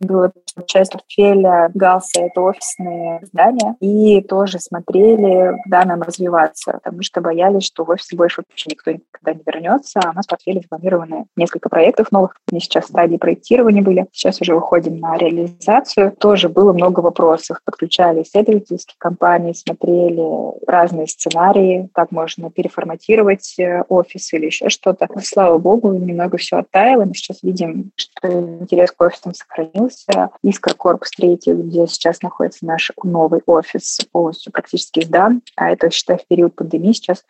было 0.00 0.32
часть 0.66 0.92
портфеля 0.92 1.70
Галса, 1.74 2.22
это 2.22 2.40
офисные 2.40 3.20
здания, 3.26 3.76
и 3.80 4.22
тоже 4.22 4.58
смотрели, 4.58 5.58
куда 5.64 5.84
нам 5.84 6.00
развиваться, 6.00 6.80
потому 6.82 7.02
что 7.02 7.20
боялись, 7.20 7.64
что 7.64 7.84
в 7.84 7.90
офисе 7.90 8.16
больше 8.16 8.42
вообще 8.48 8.70
никто 8.70 8.90
никогда 8.92 9.34
не 9.34 9.42
вернется, 9.44 10.00
а 10.02 10.10
у 10.10 10.14
нас 10.14 10.24
в 10.24 10.30
портфеле 10.30 10.62
запланированы 10.62 11.26
несколько 11.36 11.68
проектов 11.68 12.10
новых, 12.10 12.36
они 12.50 12.60
сейчас 12.60 12.84
в 12.84 12.88
стадии 12.88 13.16
проектирования 13.16 13.82
были, 13.82 14.06
сейчас 14.12 14.40
уже 14.40 14.54
выходим 14.54 14.98
на 14.98 15.18
реализацию. 15.18 16.12
Тоже 16.12 16.48
было 16.48 16.72
много 16.72 17.00
вопросов, 17.00 17.60
подключали 17.66 18.22
исследовательские 18.22 18.96
компании, 18.98 19.52
смотрели 19.52 20.22
разные 20.66 21.06
сценарии, 21.08 21.90
как 21.92 22.12
можно 22.12 22.50
переформатировать 22.50 23.58
э, 23.58 23.82
офис 23.88 24.32
или 24.32 24.46
еще 24.46 24.70
что-то. 24.70 25.08
Слава 25.22 25.58
богу, 25.58 25.92
немного 25.92 26.38
все 26.38 26.58
оттаяло. 26.58 27.04
Мы 27.04 27.14
сейчас 27.14 27.42
видим, 27.42 27.90
что 27.96 28.30
интерес 28.30 28.92
к 28.92 29.02
офисам 29.02 29.34
сохранился. 29.34 30.30
Искра 30.42 30.74
Корпус 30.74 31.10
3, 31.10 31.40
где 31.44 31.86
сейчас 31.86 32.22
находится 32.22 32.64
наш 32.64 32.92
новый 33.02 33.42
офис, 33.46 33.98
полностью 34.12 34.52
практически 34.52 35.04
сдан. 35.04 35.42
А 35.56 35.70
это, 35.70 35.90
считай, 35.90 36.18
в 36.18 36.26
период 36.26 36.54
пандемии 36.54 36.92
сейчас 36.92 37.24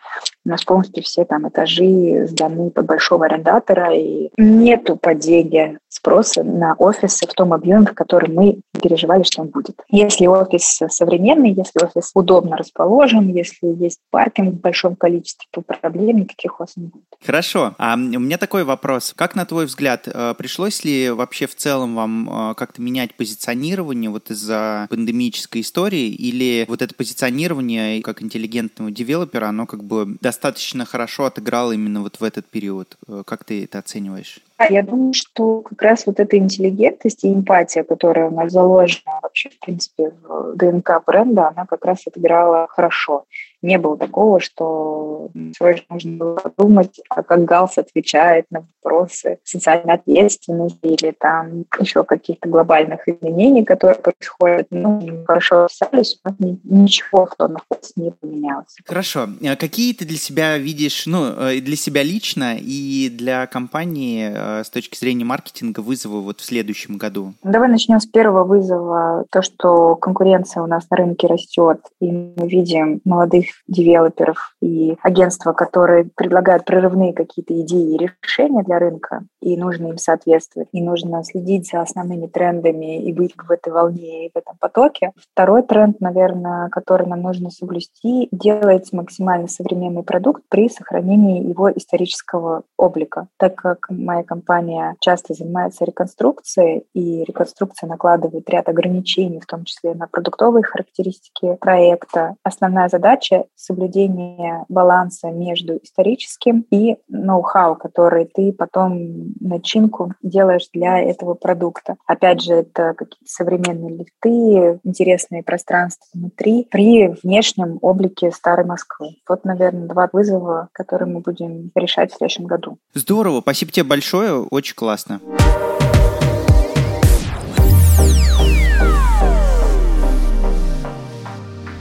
у 0.45 0.51
нас 0.51 0.63
полностью 0.65 1.03
все 1.03 1.25
там 1.25 1.49
этажи 1.49 2.27
сданы 2.27 2.71
под 2.71 2.87
большого 2.87 3.25
арендатора, 3.25 3.95
и 3.95 4.31
нету 4.37 4.97
падения 4.97 5.79
спроса 5.89 6.43
на 6.43 6.75
офисы 6.75 7.27
в 7.27 7.33
том 7.33 7.53
объеме, 7.53 7.87
в 7.87 7.95
котором 7.95 8.35
мы 8.35 8.61
переживали, 8.83 9.23
что 9.23 9.43
он 9.43 9.49
будет. 9.49 9.83
Если 9.89 10.26
офис 10.29 10.81
современный, 10.89 11.51
если 11.51 11.85
офис 11.85 12.11
удобно 12.15 12.57
расположен, 12.57 13.33
если 13.33 13.67
есть 13.83 14.01
паркинг 14.11 14.55
в 14.55 14.61
большом 14.61 14.97
количестве, 14.97 15.47
то 15.51 15.63
проблем 15.63 16.19
никаких 16.19 16.59
у 16.59 16.63
вас 16.63 16.77
не 16.77 16.87
будет. 16.87 17.05
Хорошо. 17.25 17.75
А 17.79 17.95
у 17.95 17.99
меня 17.99 18.39
такой 18.39 18.65
вопрос. 18.65 19.13
Как, 19.17 19.35
на 19.35 19.47
твой 19.47 19.67
взгляд, 19.67 20.07
э, 20.07 20.35
пришлось 20.37 20.85
ли 20.85 21.11
вообще 21.11 21.47
в 21.47 21.55
целом 21.55 21.95
вам 21.95 22.51
э, 22.51 22.55
как-то 22.55 22.83
менять 22.83 23.15
позиционирование 23.15 24.11
вот 24.11 24.31
из-за 24.31 24.87
пандемической 24.91 25.63
истории, 25.63 26.09
или 26.09 26.65
вот 26.69 26.83
это 26.83 26.95
позиционирование 26.95 28.03
как 28.03 28.23
интеллигентного 28.23 28.91
девелопера, 28.91 29.47
оно 29.47 29.67
как 29.67 29.85
бы 29.85 30.17
достаточно 30.21 30.85
хорошо 30.85 31.25
отыграло 31.27 31.73
именно 31.73 32.03
вот 32.03 32.21
в 32.21 32.25
этот 32.25 32.47
период? 32.47 32.97
Э, 33.09 33.23
как 33.27 33.45
ты 33.45 33.65
это 33.65 33.79
оцениваешь? 33.79 34.41
Я 34.71 34.83
думаю, 34.83 35.13
что 35.13 35.61
как 35.61 35.83
раз 35.83 36.07
вот 36.07 36.19
эта 36.19 36.39
интеллигентность 36.39 37.25
и 37.25 37.33
эмпатия, 37.33 37.85
которая 37.85 38.31
у 38.31 38.35
нас 38.35 38.53
заложена 38.53 39.21
вообще, 39.23 39.51
в 39.51 39.59
принципе, 39.61 40.13
в 40.23 40.57
ДНК 40.57 41.03
бренда, 41.07 41.49
она 41.49 41.67
как 41.67 41.85
раз 41.85 42.07
отыграла 42.07 42.67
хорошо 42.69 43.27
не 43.67 43.79
было 43.79 43.97
такого, 43.99 44.41
что 44.41 45.31
срочно 45.57 45.85
нужно 45.91 46.17
было 46.17 46.35
подумать, 46.37 47.01
а 47.11 47.23
как 47.23 47.45
Галс 47.45 47.79
отвечает 47.79 48.47
на 48.51 48.67
вопросы 48.83 49.39
социальной 49.45 49.95
ответственности 49.95 50.79
или 50.83 51.13
там 51.19 51.65
еще 51.81 52.05
каких-то 52.05 52.49
глобальных 52.49 53.09
изменений, 53.09 53.65
которые 53.65 53.99
происходят. 53.99 54.69
Ну, 54.71 55.25
хорошо 55.27 55.65
описались, 55.65 56.21
у 56.25 56.29
нас 56.29 56.59
ничего 56.65 57.27
в 57.27 57.35
том 57.37 57.57
не 57.97 58.11
поменялось. 58.11 58.77
Хорошо. 58.85 59.29
А 59.45 59.57
какие 59.57 59.93
ты 59.95 60.05
для 60.05 60.17
себя 60.17 60.59
видишь, 60.59 61.07
ну, 61.07 61.27
э, 61.27 61.61
для 61.61 61.77
себя 61.77 62.03
лично 62.03 62.57
и 62.59 63.09
для 63.09 63.47
компании 63.47 64.33
э, 64.33 64.65
с 64.65 64.71
точки 64.71 64.99
зрения 64.99 65.25
маркетинга 65.25 65.81
вызовы 65.81 66.23
вот 66.23 66.41
в 66.41 66.45
следующем 66.45 66.99
году? 66.99 67.35
Давай 67.43 67.69
начнем 67.69 68.01
с 68.01 68.07
первого 68.07 68.45
вызова. 68.45 69.25
То, 69.31 69.43
что 69.43 69.97
конкуренция 69.97 70.63
у 70.63 70.67
нас 70.67 70.85
на 70.91 70.97
рынке 70.97 71.27
растет, 71.27 71.81
и 72.01 72.11
мы 72.11 72.49
видим 72.49 73.01
молодых 73.05 73.47
девелоперов 73.67 74.55
и 74.61 74.97
агентства, 75.03 75.53
которые 75.53 76.09
предлагают 76.15 76.65
прорывные 76.65 77.13
какие-то 77.13 77.59
идеи 77.61 77.95
и 77.95 77.99
решения 77.99 78.63
для 78.63 78.79
рынка, 78.79 79.23
и 79.41 79.57
нужно 79.57 79.89
им 79.89 79.99
соответствовать, 79.99 80.69
и 80.73 80.83
нужно 80.83 81.23
следить 81.25 81.69
за 81.71 81.81
основными 81.81 82.27
трендами 82.27 83.03
и 83.03 83.13
быть 83.13 83.35
в 83.37 83.51
этой 83.51 83.73
волне 83.73 84.27
и 84.27 84.31
в 84.33 84.39
этом 84.39 84.57
потоке. 84.59 85.13
Второй 85.33 85.63
тренд, 85.63 86.01
наверное, 86.01 86.69
который 86.69 87.07
нам 87.07 87.23
нужно 87.23 87.51
соблюсти, 87.51 88.29
делать 88.33 88.93
максимально 88.93 89.49
современный 89.49 90.03
продукт 90.03 90.43
при 90.49 90.69
сохранении 90.69 91.49
его 91.49 91.71
исторического 91.71 92.63
облика. 92.77 93.29
Так 93.39 93.57
как 93.57 93.87
моя 93.91 94.23
компания 94.23 94.97
часто 95.01 95.35
занимается 95.35 95.85
реконструкцией, 95.85 96.87
и 96.95 97.25
реконструкция 97.25 97.89
накладывает 97.89 98.49
ряд 98.49 98.69
ограничений, 98.69 99.41
в 99.41 99.47
том 99.47 99.65
числе 99.65 99.95
на 99.95 100.07
продуктовые 100.07 100.63
характеристики 100.63 101.57
проекта, 101.61 102.37
основная 102.43 102.89
задача 102.89 103.36
соблюдение 103.55 104.65
баланса 104.69 105.31
между 105.31 105.79
историческим 105.83 106.67
и 106.71 106.97
ноу-хау, 107.09 107.77
который 107.77 108.27
ты 108.27 108.53
потом 108.53 109.35
начинку 109.41 110.13
делаешь 110.23 110.69
для 110.73 110.99
этого 110.99 111.35
продукта. 111.35 111.97
Опять 112.07 112.43
же, 112.43 112.55
это 112.55 112.95
какие-то 112.95 113.27
современные 113.27 113.97
лифты, 113.97 114.81
интересные 114.85 115.43
пространства 115.43 116.07
внутри 116.15 116.67
при 116.71 117.09
внешнем 117.23 117.79
облике 117.83 118.31
старой 118.31 118.67
Москвы. 118.67 119.17
Вот, 119.29 119.45
наверное, 119.45 119.89
два 119.89 120.09
вызова, 120.13 120.69
которые 120.73 121.09
мы 121.13 121.21
будем 121.21 121.71
решать 121.75 122.13
в 122.13 122.17
следующем 122.17 122.47
году. 122.47 122.79
Здорово, 122.95 123.41
спасибо 123.41 123.73
тебе 123.73 123.85
большое, 123.85 124.43
очень 124.43 124.75
классно. 124.75 125.21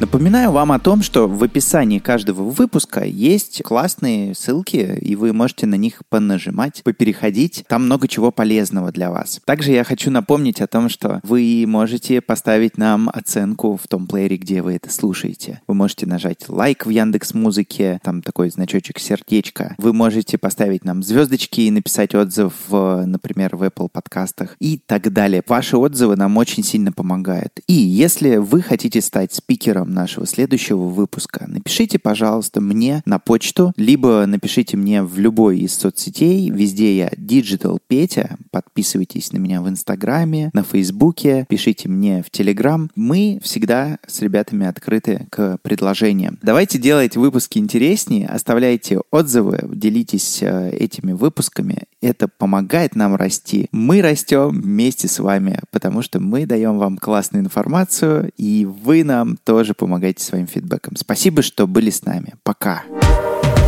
Напоминаю 0.05 0.51
вам 0.51 0.71
о 0.71 0.77
том, 0.77 1.01
что 1.01 1.27
в 1.27 1.43
описании 1.43 1.97
каждого 1.97 2.43
выпуска 2.43 3.03
есть 3.03 3.63
классные 3.63 4.35
ссылки, 4.35 4.99
и 5.01 5.15
вы 5.15 5.33
можете 5.33 5.65
на 5.65 5.73
них 5.73 6.03
понажимать, 6.09 6.83
попереходить. 6.83 7.65
Там 7.67 7.85
много 7.85 8.07
чего 8.07 8.31
полезного 8.31 8.91
для 8.91 9.09
вас. 9.09 9.41
Также 9.45 9.71
я 9.71 9.83
хочу 9.83 10.11
напомнить 10.11 10.61
о 10.61 10.67
том, 10.67 10.89
что 10.89 11.21
вы 11.23 11.65
можете 11.67 12.21
поставить 12.21 12.77
нам 12.77 13.09
оценку 13.11 13.79
в 13.81 13.87
том 13.87 14.05
плеере, 14.05 14.37
где 14.37 14.61
вы 14.61 14.75
это 14.75 14.93
слушаете. 14.93 15.61
Вы 15.67 15.73
можете 15.73 16.05
нажать 16.05 16.47
лайк 16.49 16.85
в 16.85 16.91
Яндекс 16.91 17.33
Музыке, 17.33 17.99
там 18.03 18.21
такой 18.21 18.51
значочек 18.51 18.99
сердечко. 18.99 19.73
Вы 19.79 19.91
можете 19.91 20.37
поставить 20.37 20.85
нам 20.85 21.01
звездочки 21.01 21.61
и 21.61 21.71
написать 21.71 22.13
отзыв, 22.13 22.53
в, 22.67 23.03
например, 23.07 23.55
в 23.55 23.63
Apple 23.63 23.89
подкастах 23.91 24.55
и 24.59 24.77
так 24.77 25.11
далее. 25.11 25.41
Ваши 25.47 25.77
отзывы 25.77 26.15
нам 26.15 26.37
очень 26.37 26.63
сильно 26.63 26.91
помогают. 26.91 27.59
И 27.65 27.73
если 27.73 28.35
вы 28.35 28.61
хотите 28.61 29.01
стать 29.01 29.33
спикером 29.33 29.94
нашего 29.95 30.27
следующего 30.27 30.83
выпуска. 30.83 31.45
Напишите, 31.47 31.97
пожалуйста, 31.97 32.61
мне 32.61 33.01
на 33.05 33.17
почту, 33.17 33.73
либо 33.77 34.25
напишите 34.27 34.77
мне 34.77 35.01
в 35.01 35.17
любой 35.17 35.59
из 35.59 35.73
соцсетей. 35.73 36.51
Везде 36.51 36.95
я 36.95 37.07
Digital 37.07 37.79
Петя. 37.87 38.37
Подписывайтесь 38.55 39.33
на 39.33 39.37
меня 39.37 39.61
в 39.61 39.67
Инстаграме, 39.67 40.49
на 40.53 40.63
Фейсбуке, 40.63 41.45
пишите 41.49 41.89
мне 41.89 42.23
в 42.23 42.29
Телеграм. 42.29 42.89
Мы 42.95 43.37
всегда 43.43 43.97
с 44.07 44.21
ребятами 44.21 44.65
открыты 44.65 45.27
к 45.29 45.57
предложениям. 45.61 46.39
Давайте 46.41 46.77
делать 46.77 47.17
выпуски 47.17 47.57
интереснее, 47.57 48.29
оставляйте 48.29 49.01
отзывы, 49.11 49.59
делитесь 49.73 50.39
э, 50.41 50.69
этими 50.69 51.11
выпусками. 51.11 51.79
Это 51.99 52.29
помогает 52.29 52.95
нам 52.95 53.17
расти. 53.17 53.67
Мы 53.73 54.01
растем 54.01 54.61
вместе 54.61 55.09
с 55.09 55.19
вами, 55.19 55.59
потому 55.69 56.01
что 56.01 56.21
мы 56.21 56.45
даем 56.45 56.77
вам 56.77 56.97
классную 56.97 57.43
информацию, 57.43 58.31
и 58.37 58.63
вы 58.63 59.03
нам 59.03 59.35
тоже 59.43 59.73
помогаете 59.73 60.23
своим 60.23 60.47
фидбэком. 60.47 60.95
Спасибо, 60.95 61.41
что 61.41 61.67
были 61.67 61.89
с 61.89 62.05
нами. 62.05 62.35
Пока. 62.43 62.83
Пока. 62.87 63.64